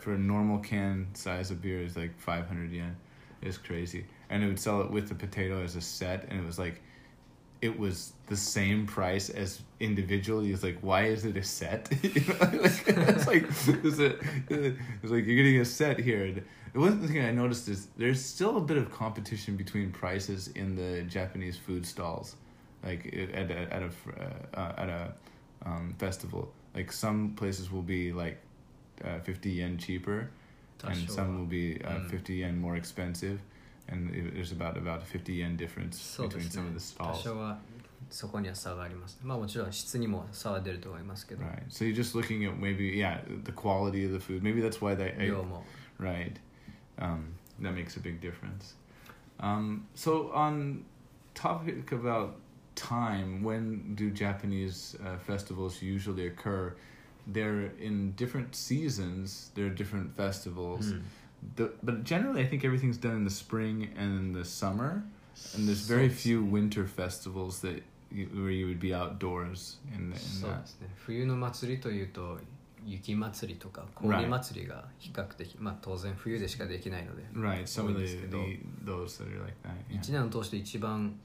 [0.00, 2.96] For a normal can size of beer is like 500 yen.
[3.40, 6.44] It's crazy, and it would sell it with the potato as a set, and it
[6.46, 6.82] was like
[7.62, 10.52] it was the same price as individually.
[10.52, 11.88] It's like, why is it a set?
[12.02, 13.46] you know, like, it's like
[13.80, 16.24] it's, like you're getting a set here.
[16.24, 16.42] And
[16.72, 20.74] the one thing I noticed is there's still a bit of competition between prices in
[20.74, 22.36] the Japanese food stalls,
[22.84, 25.14] like at a at a uh, uh, at a
[25.64, 26.52] um, festival.
[26.74, 28.38] Like some places will be like
[29.04, 30.30] uh, fifty yen cheaper,
[30.84, 32.10] and some will be uh, mm.
[32.10, 33.40] fifty yen more expensive
[33.87, 36.79] and it, there's about about a 50 yen difference そうで between す some ね of
[36.79, 37.59] the 多 stalls 少は
[38.09, 44.81] そこには差がありますまあもちろん質にも差は出ると思いますけど right so you're just looking at maybe yeah the quality of the food maybe that's
[44.81, 45.63] why they I- 量も
[45.99, 46.33] right
[46.97, 48.75] um, that makes a big difference
[49.39, 50.83] um, so on
[51.33, 52.33] topic about
[52.75, 56.73] time when do japanese uh, festivals usually occur
[57.31, 61.03] they're in different seasons there are different festivals うん
[61.54, 65.04] The, but generally, I think everything's done in the spring and in the summer,
[65.54, 70.16] and there's very few winter festivals that you, where you would be outdoors in, the,
[70.16, 72.38] in そう.ですね冬の祭りというと
[72.84, 79.74] 雪祭りとか氷祭りが比較的、まあ当然冬でしかできないので Right, some of the, the those that are like that.
[79.90, 79.98] Yeah.
[79.98, 81.18] 一年を通して一番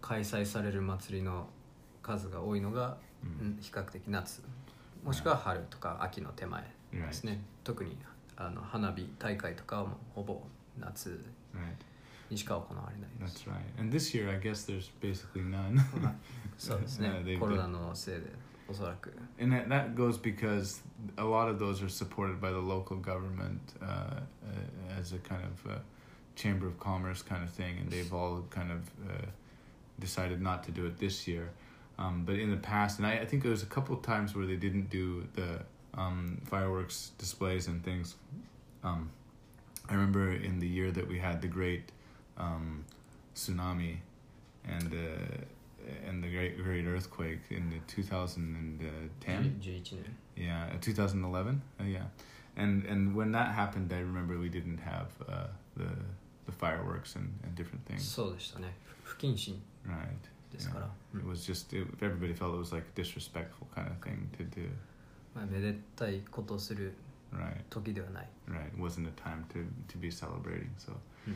[0.00, 1.48] 開催される祭りの
[2.02, 4.42] 数が多いのが、うん比較的夏
[5.04, 7.96] もしくは春とか秋の手前ですね、特に
[8.37, 10.41] あの花火大会とかはもうほぼ
[10.79, 11.23] 夏
[11.55, 11.61] Right,
[12.31, 13.79] にしか行われないです that's right.
[13.79, 15.77] And this year, I guess there's basically none.
[16.57, 18.31] そうですね Yeah, they- コロナのせいで
[18.67, 20.81] おそらく And that, that goes because
[21.17, 25.41] a lot of those are supported by the local government uh, uh, as a kind
[25.43, 25.79] of uh,
[26.35, 29.25] chamber of commerce kind of thing, and they've all kind of uh,
[29.99, 31.51] decided not to do it this year.
[31.99, 34.33] Um, but in the past, and I, I think there was a couple of times
[34.35, 35.59] where they didn't do the
[35.97, 38.15] um, fireworks displays and things.
[38.83, 39.09] Um,
[39.89, 41.91] I remember in the year that we had the great
[42.37, 42.85] um,
[43.35, 43.97] tsunami
[44.65, 48.79] and uh, and the great great earthquake in the 2010.
[49.25, 51.61] 11年 Yeah, uh, 2011.
[51.79, 52.03] Uh, yeah,
[52.55, 55.89] and and when that happened, I remember we didn't have uh, the
[56.45, 58.01] the fireworks and, and different things.
[58.01, 58.73] そうでしたね
[59.03, 60.07] 不謹慎 Right.
[60.51, 64.29] ですから、 It was just it, everybody felt it was like a disrespectful kind of thing
[64.37, 64.69] to do.
[65.37, 66.93] まあ、めでたいことをする
[67.33, 67.55] Right.
[67.71, 68.67] 時ではない Right.
[68.67, 70.69] It wasn't a time to to be celebrating.
[70.77, 70.91] So.
[71.25, 71.33] Hmm.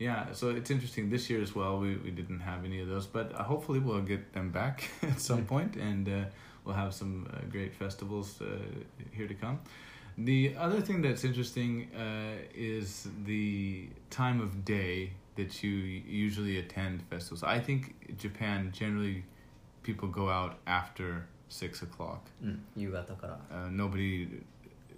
[0.00, 1.10] Yeah, so it's interesting.
[1.10, 4.00] This year as well, we, we didn't have any of those, but uh, hopefully we'll
[4.02, 5.46] get them back at some Hmm.
[5.46, 6.24] point, and uh,
[6.64, 8.46] we'll have some uh, great festivals uh,
[9.12, 9.58] here to come.
[10.16, 17.02] The other thing that's interesting uh, is the time of day that you usually attend
[17.10, 17.42] festivals.
[17.44, 19.24] I think Japan generally
[19.84, 22.18] people go out after six o'clock.
[22.42, 24.28] うん、夕方から Uh, nobody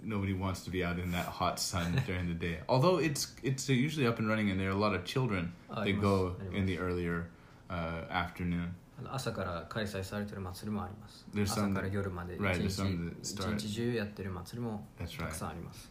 [0.02, 2.60] nobody wants to be out in that hot sun during the day.
[2.68, 5.52] Although it's it's usually up and running, and there are a lot of children.
[5.68, 7.24] あ They ります go あります in the earlier
[7.68, 8.68] uh, afternoon.
[8.98, 15.24] あの朝から開催されてる祭りもあります There's 朝 some から夜まで一 right, 日 there's some that 一 start- 日中やってる祭りも That's た
[15.24, 15.28] right.
[15.28, 15.90] くさんあります、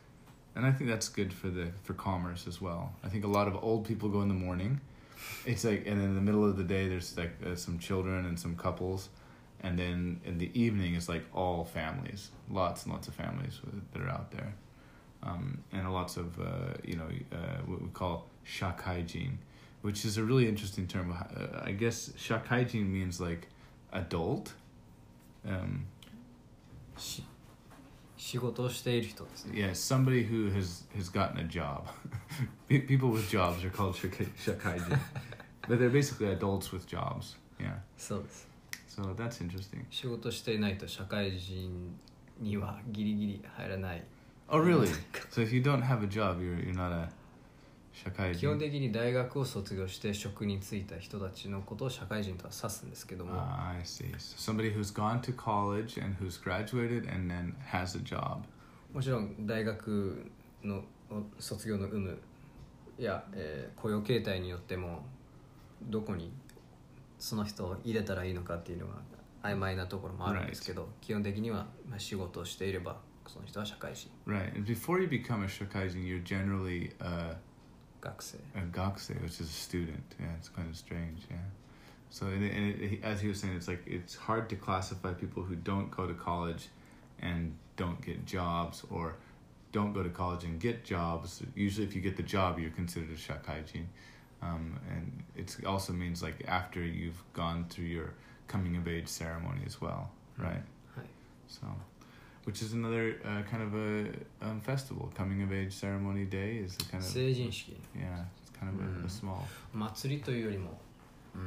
[0.56, 2.90] And I think that's good for the for commerce as well.
[3.04, 4.80] I think a lot of old people go in the morning.
[5.46, 8.38] It's like, and in the middle of the day, there's like uh, some children and
[8.40, 9.10] some couples,
[9.64, 13.60] and then in the evening, it's like all families, lots and lots of families
[13.94, 14.54] that are out there,
[15.24, 19.32] um, and lots of uh, you know uh, what we call shakaijin,
[19.82, 21.12] which is a really interesting term.
[21.12, 23.48] Uh, I guess shakaijin means like
[23.92, 24.54] adult.
[25.48, 25.86] Um,
[26.98, 27.24] し
[28.18, 31.88] 仕事をしている人ですね Yeah, somebody who has has gotten a job.
[32.68, 35.00] Pe- People with jobs are called shakai- shakaijin,
[35.68, 37.38] but they're basically adults with jobs.
[37.60, 38.48] Yeah, そうです
[38.97, 39.85] So that's interesting.
[39.91, 41.97] 仕事していないと社会人
[42.41, 44.03] にはギリギリ入らない
[44.49, 44.87] Oh, really?
[45.31, 47.09] So if you don't have a job, you're you're not a
[48.35, 48.59] 基本 shakaijin.
[48.59, 54.11] 的に大学を卒業して職に就いた人たちのことを社会人とは指すんですけども、Ah, I see.
[54.17, 58.41] So somebody who's gone to college and who's graduated and then has a job.
[58.93, 60.31] もちろん大学
[60.63, 62.19] のお卒業の有無
[62.99, 65.05] や、えー雇用形態によっても
[65.85, 66.33] どこに
[67.18, 68.94] その人を入れたらいいのかっていうのが
[69.44, 74.56] 曖昧なところもあるんですけど、基本的には、まあ、仕事をしていればその人は社会人 Right.
[74.56, 77.36] And before you become a shakaijin, you're generally uh,
[78.02, 80.04] 学生 a gakusei, which is a student.
[80.20, 81.22] Yeah, it's kind of strange.
[81.30, 81.38] Yeah.
[82.10, 85.14] So, and it, and it, as he was saying, it's like it's hard to classify
[85.14, 86.70] people who don't go to college
[87.22, 89.16] and don't get jobs, or
[89.72, 91.44] don't go to college and get jobs.
[91.56, 93.86] Usually, if you get the job, you're considered a shakaijin.
[94.44, 98.14] Um, and it also means like after you've gone through your
[98.48, 100.62] coming of age ceremony as well, right?
[100.96, 101.06] はい、
[101.50, 101.68] So,
[102.46, 104.12] which is another uh, kind of a
[104.42, 105.10] um, festival.
[105.16, 109.02] Coming of age ceremony day is a kind of 成人式 yeah, it's kind of a,
[109.02, 109.06] Mm.
[109.06, 109.44] a small.
[109.74, 110.80] 祭りというよりも
[111.36, 111.42] うん、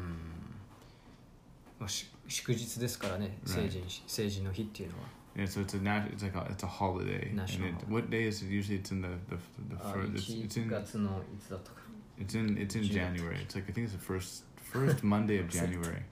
[1.81, 3.63] まあ、し祝日ですからね Right.
[3.63, 7.33] 成人式成人の日っていうのは Yeah, so it's a nat- it's like a, it's a holiday.
[7.35, 8.51] National And it, what day is it?
[8.51, 9.37] Usually, it's in the the
[9.71, 11.81] the, the Ah, fir- it's, it's 1 in 月のいつだったか
[12.19, 12.95] it's in it's in June.
[12.95, 13.39] January.
[13.43, 16.03] It's like I think it's the first first Monday of January.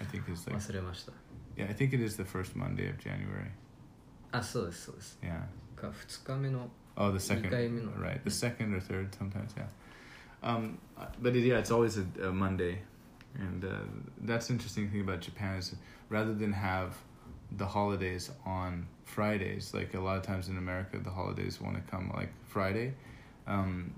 [0.00, 1.12] I think is like 忘れました
[1.56, 3.50] yeah, I think it is the first Monday of January.
[4.32, 5.42] あそうですそうです Yeah.
[5.76, 7.48] か2日目の Oh, the second.
[7.48, 9.54] 2回目の Right, the second or third sometimes.
[9.56, 9.66] Yeah.
[10.42, 12.80] Um, uh, but it, yeah, it's always a, a Monday,
[13.36, 13.68] and uh,
[14.22, 15.74] that's the interesting thing about Japan is
[16.10, 16.96] rather than have
[17.56, 21.82] the holidays on Fridays, like a lot of times in America, the holidays want to
[21.90, 22.94] come like Friday,
[23.46, 23.92] um,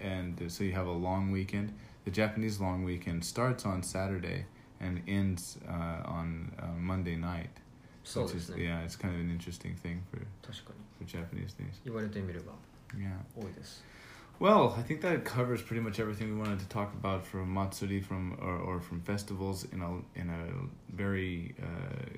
[0.00, 1.72] and so you have a long weekend.
[2.04, 4.46] The Japanese long weekend starts on Saturday
[4.80, 7.50] and ends uh, on uh, Monday night.
[8.04, 11.06] そう which です is ね yeah, it's kind of an interesting thing for 確かに for
[11.06, 11.80] Japanese days.
[11.84, 12.52] 言われてみれば
[12.96, 13.16] Yeah.
[13.36, 13.84] 多いです
[14.40, 18.00] Well, I think that covers pretty much everything we wanted to talk about from matsuri
[18.02, 20.48] from or, or from festivals in a in a
[20.92, 21.64] very uh,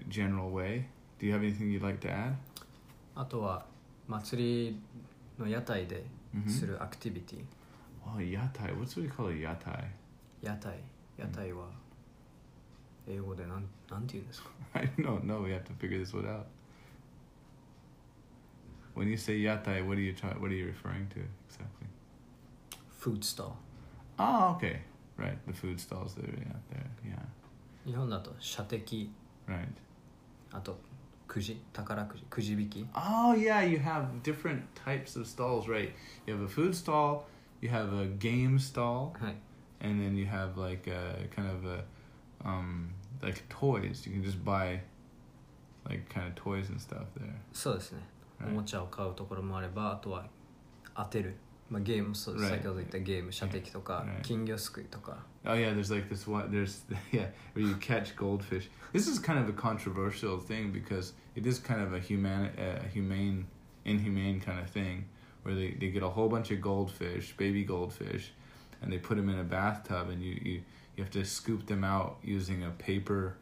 [0.09, 0.86] general way.
[1.18, 2.36] Do you have anything you'd like to add?
[3.14, 3.66] あとは
[4.09, 4.80] 祭り
[5.38, 6.49] の屋台で Mhm.
[6.49, 7.45] するアクティビティ、
[8.09, 8.76] Oh, yatai.
[8.78, 9.40] What's what do you call it?
[9.40, 9.84] Yatai.
[10.42, 10.78] 屋台
[11.18, 11.64] 屋台は
[13.09, 15.40] 英語でなんなんて言うんですか I don't know.
[15.42, 16.45] We have to figure this one out.
[18.95, 21.88] When you say yatai, what are you try- What are you referring to exactly?
[22.99, 23.57] フードスト
[24.18, 24.80] Oh, okay.
[25.18, 26.86] Right, the food stalls that are out there.
[27.05, 27.18] Yeah.
[27.86, 29.11] 日本だと射的
[29.49, 29.66] Right.
[30.53, 30.78] あと
[31.26, 35.90] くじ宝くじくじ引き Oh yeah, you have different types of stalls, right?
[36.26, 37.24] You have a food stall,
[37.61, 39.36] you have a game stall, はい
[39.80, 41.84] and then you have like a kind of a
[42.45, 42.90] um
[43.22, 44.07] like toys.
[44.07, 44.80] You can just buy
[45.88, 47.34] like kind of toys and stuff there.
[47.53, 48.01] そうですね、
[48.40, 48.49] Right.
[48.49, 50.26] おもちゃを買うところもあればあとは
[50.97, 51.36] 当てる、
[51.70, 52.51] まあ、ゲームそう Right.
[52.51, 54.22] 先ほど言ったゲーム射的とか、 Right.
[54.22, 56.51] 金魚すくいとか Oh yeah, there's like this one.
[56.51, 58.70] There's yeah, where you catch goldfish.
[58.95, 62.82] This is kind of a controversial thing because it is kind of a human, uh,
[62.90, 63.47] humane,
[63.84, 65.05] inhumane kind of thing,
[65.43, 68.31] where they, they get a whole bunch of goldfish, baby goldfish,
[68.81, 70.61] and they put them in a bathtub, and you you
[70.95, 73.35] you have to scoop them out using a paper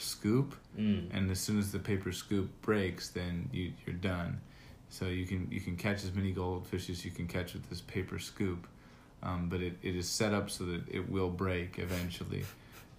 [0.00, 4.40] scoop, うん、and as soon as the paper scoop breaks, then you you're done.
[4.88, 7.80] So you can you can catch as many goldfish as you can catch with this
[7.80, 8.66] paper scoop,
[9.22, 12.44] um, but it, it is set up so that it will break eventually.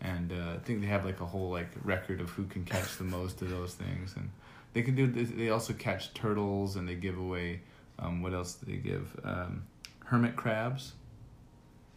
[0.01, 2.97] And uh, I think they have like a whole like record of who can catch
[2.97, 4.29] the most of those things, and
[4.73, 5.07] they can do.
[5.07, 7.61] They also catch turtles, and they give away.
[7.98, 9.08] Um, what else do they give?
[9.24, 9.62] Um,
[10.06, 10.94] hermit crabs.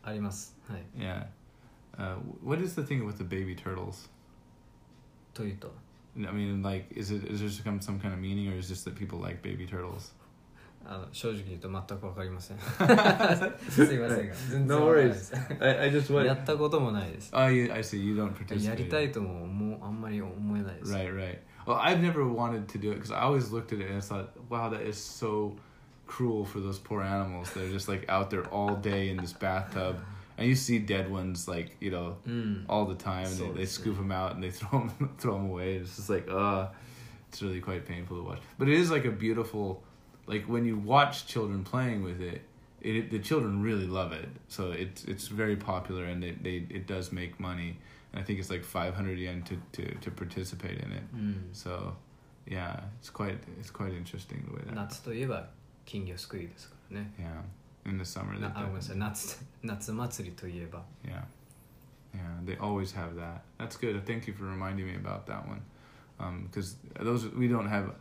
[0.03, 1.27] ありますはい Yeah.
[1.97, 4.09] Uh, what is the thing with the baby turtles?
[5.33, 5.73] というと
[6.15, 8.75] I mean, like, is it is there some some kind of meaning, or is it
[8.75, 10.11] just that people like baby turtles?
[10.85, 17.99] あの正直言うと全く分かりませんすいませんが全然 No わからないです I, I just やったこともないです Oh, you, I see.
[17.99, 18.65] You don't participate.
[18.67, 21.39] やりたいとももうあんまり思えないです、 Right, right.
[21.65, 24.01] Well, I've never wanted to do it because I always looked at it and I
[24.01, 25.55] thought, wow, that is so
[26.07, 27.51] cruel for those poor animals.
[27.53, 29.97] They're just like out there all day in this bathtub,
[30.37, 33.25] and you see dead ones like you know うん、 all the time.
[33.25, 35.75] And So they, they it's- scoop them out and they throw them throw them away.
[35.75, 36.67] It's just like, uh,
[37.29, 38.41] it's really quite painful to watch.
[38.57, 39.81] But it is like a beautiful,
[40.27, 42.41] like when you watch children playing with it.
[42.85, 46.85] It, the children really love it, so it's it's very popular and it they it
[46.85, 47.77] does make money.
[48.11, 51.03] And I think it's like five hundred yen to, to, to participate in it.
[51.13, 51.93] うん、 So,
[52.45, 54.75] yeah, it's quite it's quite interesting the way that.
[54.75, 55.47] 夏といえば
[55.87, 58.39] 金魚すくいですからね Yeah, in the summer.
[58.39, 61.23] な They あごめんなさい definitely- 夏夏祭りといえば yeah,
[62.15, 63.41] yeah, they always have that.
[63.57, 64.05] That's good.
[64.05, 65.61] Thank you for reminding me about that one,
[66.47, 67.93] because those we don't have.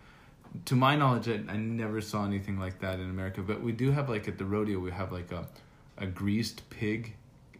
[0.66, 3.40] To my knowledge, I, I never saw anything like that in America.
[3.42, 5.48] But we do have like at the rodeo, we have like a,
[5.96, 7.14] a greased pig,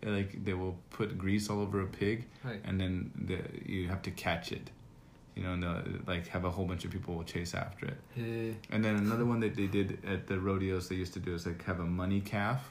[0.05, 4.03] like they will put grease all over a pig, はい and then the, you have
[4.03, 4.70] to catch it.
[5.38, 7.97] You know, and they'll, like have a whole bunch of people will chase after it.
[8.73, 11.45] And then another one that they did at the rodeos they used to do is
[11.45, 12.61] like have a money calf,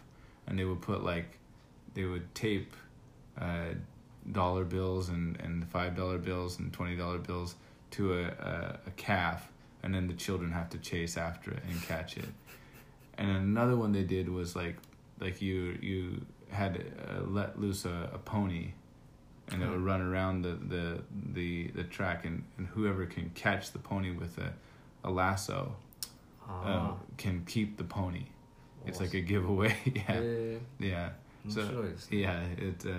[0.47, 1.39] and they would put like,
[1.95, 2.73] they would tape,
[3.41, 3.75] uh,
[4.33, 7.55] dollar bills and and five dollar bills and twenty dollar bills
[7.93, 9.41] to a, a a calf,
[9.85, 12.31] and then the children have to chase after it and catch it.
[13.19, 14.77] And another one they did was like,
[15.21, 18.73] like you you had uh, let loose a, a pony,
[19.52, 21.02] and it would run around the the
[21.34, 24.54] the, the track, and, and whoever can catch the pony with a,
[25.08, 25.72] a lasso
[26.48, 28.26] あ uh, can keep the pony.
[28.86, 29.70] あ It's like a giveaway.
[29.70, 31.12] へ yeah, え yeah.
[31.46, 32.94] 面 So 白いですね yeah, it uh,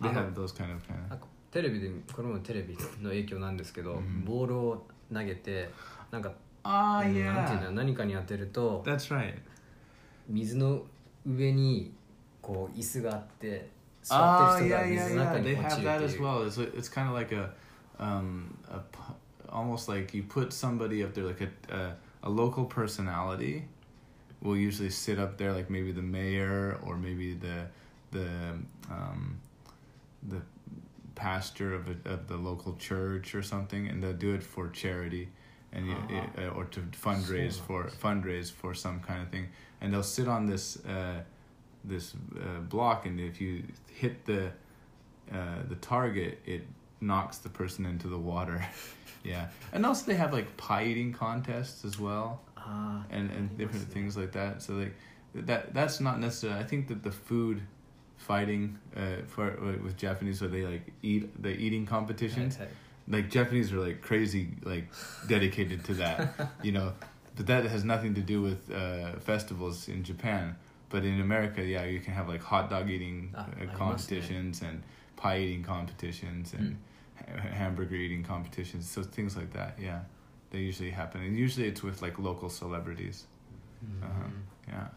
[0.00, 1.22] they あの have those kind of kind あ of.
[1.50, 5.70] テレビでこれもテレビの影響なんですけど、うんボールを投げて
[6.10, 9.34] なんか、 Ah うんなんていうの yeah, 何かに当てると that's right.
[10.28, 10.82] 水の
[11.26, 11.92] 上に
[12.42, 13.68] こう椅子があって
[14.02, 15.40] 座 Ah ってる人 yeah, が yeah, 水の中 yeah.
[15.40, 16.46] に They 落 have ちる that って as いう well.
[16.46, 17.50] It's it's kind of like a
[17.98, 19.14] um a pu-
[19.50, 23.64] almost like you put somebody up there like a a, a local personality
[24.42, 27.66] will usually sit up there like maybe the mayor or maybe the
[28.12, 28.28] the
[28.90, 29.40] um
[30.28, 30.40] the
[31.14, 35.28] pastor of a, of the local church or something and they'll do it for charity
[35.72, 36.42] and you, Uh-huh.
[36.42, 37.94] uh, or to fundraise So for nice.
[37.96, 39.48] fundraise for some kind of thing
[39.80, 41.22] and they'll sit on this uh,
[41.83, 44.51] this uh, block, and if you hit the
[45.31, 46.65] uh, the target, it
[47.01, 48.65] knocks the person into the water.
[49.23, 53.87] yeah, and also they have like pie eating contests as well, uh, and and different
[53.87, 54.61] things like that.
[54.61, 54.95] So like
[55.35, 56.59] that that's not necessarily.
[56.59, 57.61] I think that the food
[58.17, 59.51] fighting uh, for
[59.83, 62.57] with Japanese, so they like eat the eating competitions.
[63.07, 64.87] Like Japanese are like crazy, like
[65.27, 66.93] dedicated to that, you know.
[67.35, 70.55] But that has nothing to do with uh, festivals in Japan.
[70.93, 74.83] But in America, yeah, you can have like hot dog eating uh, competitions and
[75.15, 76.77] pie eating competitions and
[77.27, 77.39] mm.
[77.61, 78.87] hamburger eating competitions.
[78.87, 80.01] So things like that, yeah,
[80.51, 83.23] they usually happen, and usually it's with like local celebrities.
[83.83, 84.31] Mm.
[84.67, 84.87] Yeah.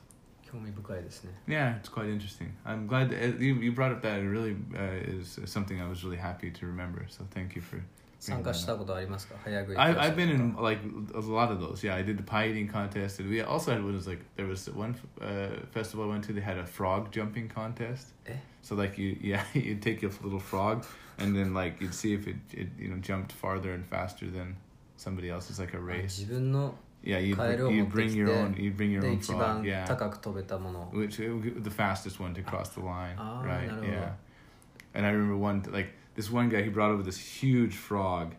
[1.46, 2.50] Yeah, it's quite interesting.
[2.66, 5.88] I'm glad that, uh, you you brought up that it really uh, is something I
[5.88, 7.06] was really happy to remember.
[7.08, 7.80] So thank you for
[8.19, 10.81] 参加したことありますか早食い I 教室 I've been と in か like
[11.15, 11.83] a lot of those.
[11.83, 14.45] Yeah, I did the pie eating contest, and we also had what was like there
[14.47, 16.33] was one uh, festival I went to.
[16.33, 18.13] They had a frog jumping contest.
[18.27, 18.33] Eh?
[18.61, 20.85] So like you yeah you'd take a little frog,
[21.17, 24.55] and then like you'd see if it it you know jumped farther and faster than
[24.97, 25.49] somebody else.
[25.49, 26.03] It's like a あ race.
[26.21, 29.13] 自分の Yeah, you'd Kaeru you'd 持って bring きて your own you'd bring your で own
[29.17, 29.39] 一 frog.
[29.39, 29.87] 番 Yeah.
[29.87, 33.65] 高く飛べたものを which uh, the fastest one to cross the line, Ah, right?
[33.65, 33.87] なるほど。
[33.87, 34.13] Yeah,
[34.93, 38.34] and I remember one like this one guy he brought over this huge frog,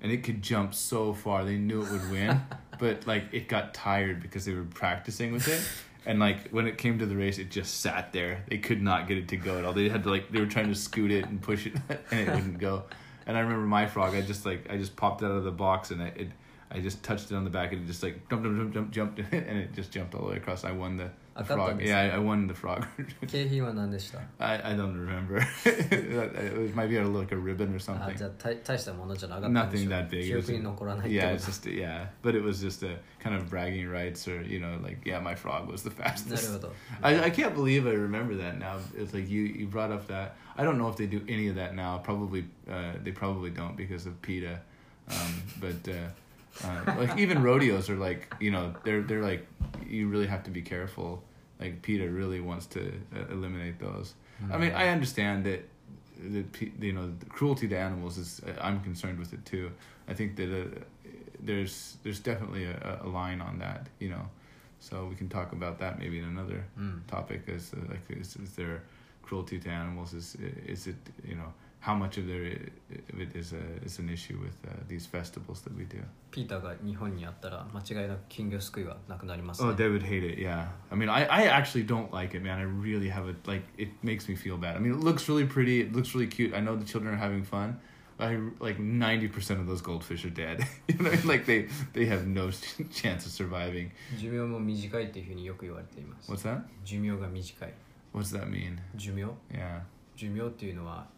[0.00, 1.44] and it could jump so far.
[1.44, 2.40] They knew it would win,
[2.78, 5.60] but like it got tired because they were practicing with it.
[6.06, 8.44] And like when it came to the race, it just sat there.
[8.48, 9.72] They could not get it to go at all.
[9.72, 11.74] They had to like they were trying to scoot it and push it,
[12.10, 12.84] and it wouldn't go.
[13.26, 14.14] And I remember my frog.
[14.14, 16.28] I just like I just popped it out of the box and it, it
[16.70, 19.16] I just touched it on the back and it just like jump jump jump jump
[19.16, 20.64] jumped and it just jumped all the way across.
[20.64, 21.77] I won the あ勝ったん frog.
[21.77, 22.85] です Yeah, I, I won the frog.
[23.27, 25.37] 景品は何でした I, I don't remember.
[25.65, 28.15] it might be like a ribbon or あ something.
[28.17, 30.23] じゃあ大大したものじゃなかったんでし Nothing ょ that big.
[30.25, 33.35] 記 It was, 憶に残らないってこ yeah, と it's just yeah, but it was just a kind
[33.35, 36.53] of bragging rights or you know like yeah, my frog was the なる fastest.
[36.53, 38.77] ほど I, I can't believe I remember that now.
[38.97, 40.33] It's like you you brought up that.
[40.57, 41.99] I don't know if they do any of that now.
[41.99, 44.59] Probably uh, they probably don't because of PETA.
[45.09, 46.09] Um, but uh,
[46.62, 49.46] uh, like even rodeos are like you know they're they're like
[49.86, 51.22] you really have to be careful.
[51.60, 52.80] Like PETA really wants to
[53.14, 54.14] uh, eliminate those.
[54.52, 55.60] I mean, I understand that
[56.18, 56.44] the
[56.80, 59.70] you know the cruelty to animals is uh, I'm concerned with it too.
[60.08, 60.64] I think that uh,
[61.40, 64.28] there's there's definitely a, a line on that, you know.
[64.80, 67.48] So we can talk about that maybe in another うん、topic.
[67.48, 68.82] Is uh, like is, is there
[69.22, 70.12] cruelty to animals?
[70.12, 70.36] Is
[70.66, 70.96] is it
[71.26, 71.52] you know
[71.84, 75.76] how much of, there it is a, is an issue with uh, these festivals that
[75.76, 76.02] we do.
[76.30, 76.58] PETA
[79.72, 80.68] they would hate it, yeah.
[80.90, 82.58] I mean, I, I actually don't like it, man.
[82.58, 84.76] I really have it, like, it makes me feel bad.
[84.76, 86.54] I mean, it looks really pretty, it looks really cute.
[86.54, 87.78] I know the children are having fun.
[88.18, 90.66] I, like 90% of those goldfish are dead.
[90.88, 92.50] you know, like they, they have no
[92.94, 93.92] chance of surviving.
[96.26, 96.64] What's that?
[96.86, 97.74] 寿命が短い。
[98.14, 98.78] What's that mean?
[99.52, 99.82] Yeah.
[100.16, 101.12] 寿命っていうのは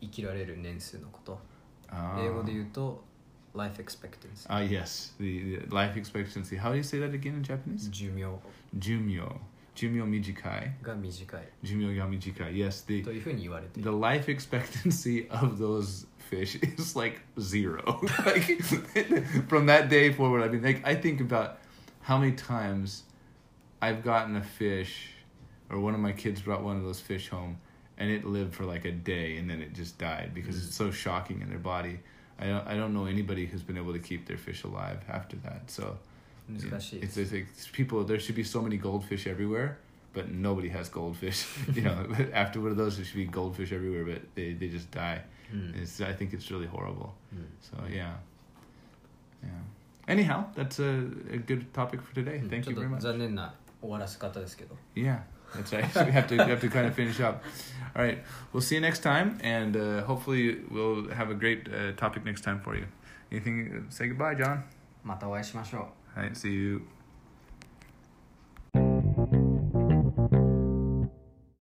[0.00, 1.38] 生きられる年数のこと
[1.88, 2.18] Ah.
[2.24, 3.04] 英語で言うと
[3.54, 5.12] life expectancy Ah, yes.
[5.20, 6.56] The, the life expectancy.
[6.56, 7.90] How do you say that again in Japanese?
[7.90, 8.24] 寿命
[8.78, 9.36] Jumyo.
[9.76, 10.72] Jumyo mijikai.
[10.82, 12.54] が短い Jumyo ya mijikai.
[12.56, 12.86] Yes.
[12.86, 17.82] The というふうに言われてい the る life expectancy of those fish is like zero.
[18.24, 18.62] like
[19.48, 21.58] from that day forward, I mean, like I think about
[22.02, 23.04] how many times
[23.80, 25.10] I've gotten a fish,
[25.68, 27.58] or one of my kids brought one of those fish home,
[27.97, 30.67] and it lived for like a day and then it just died because mm-hmm.
[30.67, 31.99] it's so shocking in their body.
[32.39, 35.37] I don't, I don't know anybody who's been able to keep their fish alive after
[35.37, 35.71] that.
[35.71, 35.97] So,
[36.55, 38.03] especially it's, it's, it's people.
[38.03, 39.79] There should be so many goldfish everywhere,
[40.13, 41.47] but nobody has goldfish.
[41.73, 44.91] you know, after one of those, there should be goldfish everywhere, but they, they just
[44.91, 45.21] die.
[45.53, 46.01] Mm.
[46.01, 47.15] I think it's really horrible.
[47.33, 47.45] Mm.
[47.61, 48.13] So yeah,
[49.41, 49.49] yeah.
[50.07, 52.41] Anyhow, that's a, a good topic for today.
[52.49, 53.01] Thank you very much.
[54.95, 55.21] Yeah,
[55.55, 55.83] that's right.
[56.05, 57.43] we have to we have to kind of finish up.
[57.94, 58.18] All right,
[58.52, 62.42] we'll see you next time, and uh, hopefully we'll have a great uh, topic next
[62.42, 62.86] time for you.
[63.30, 63.86] Anything?
[63.90, 64.64] Say goodbye, John.
[65.04, 66.82] またお会いしましょう All right, see you.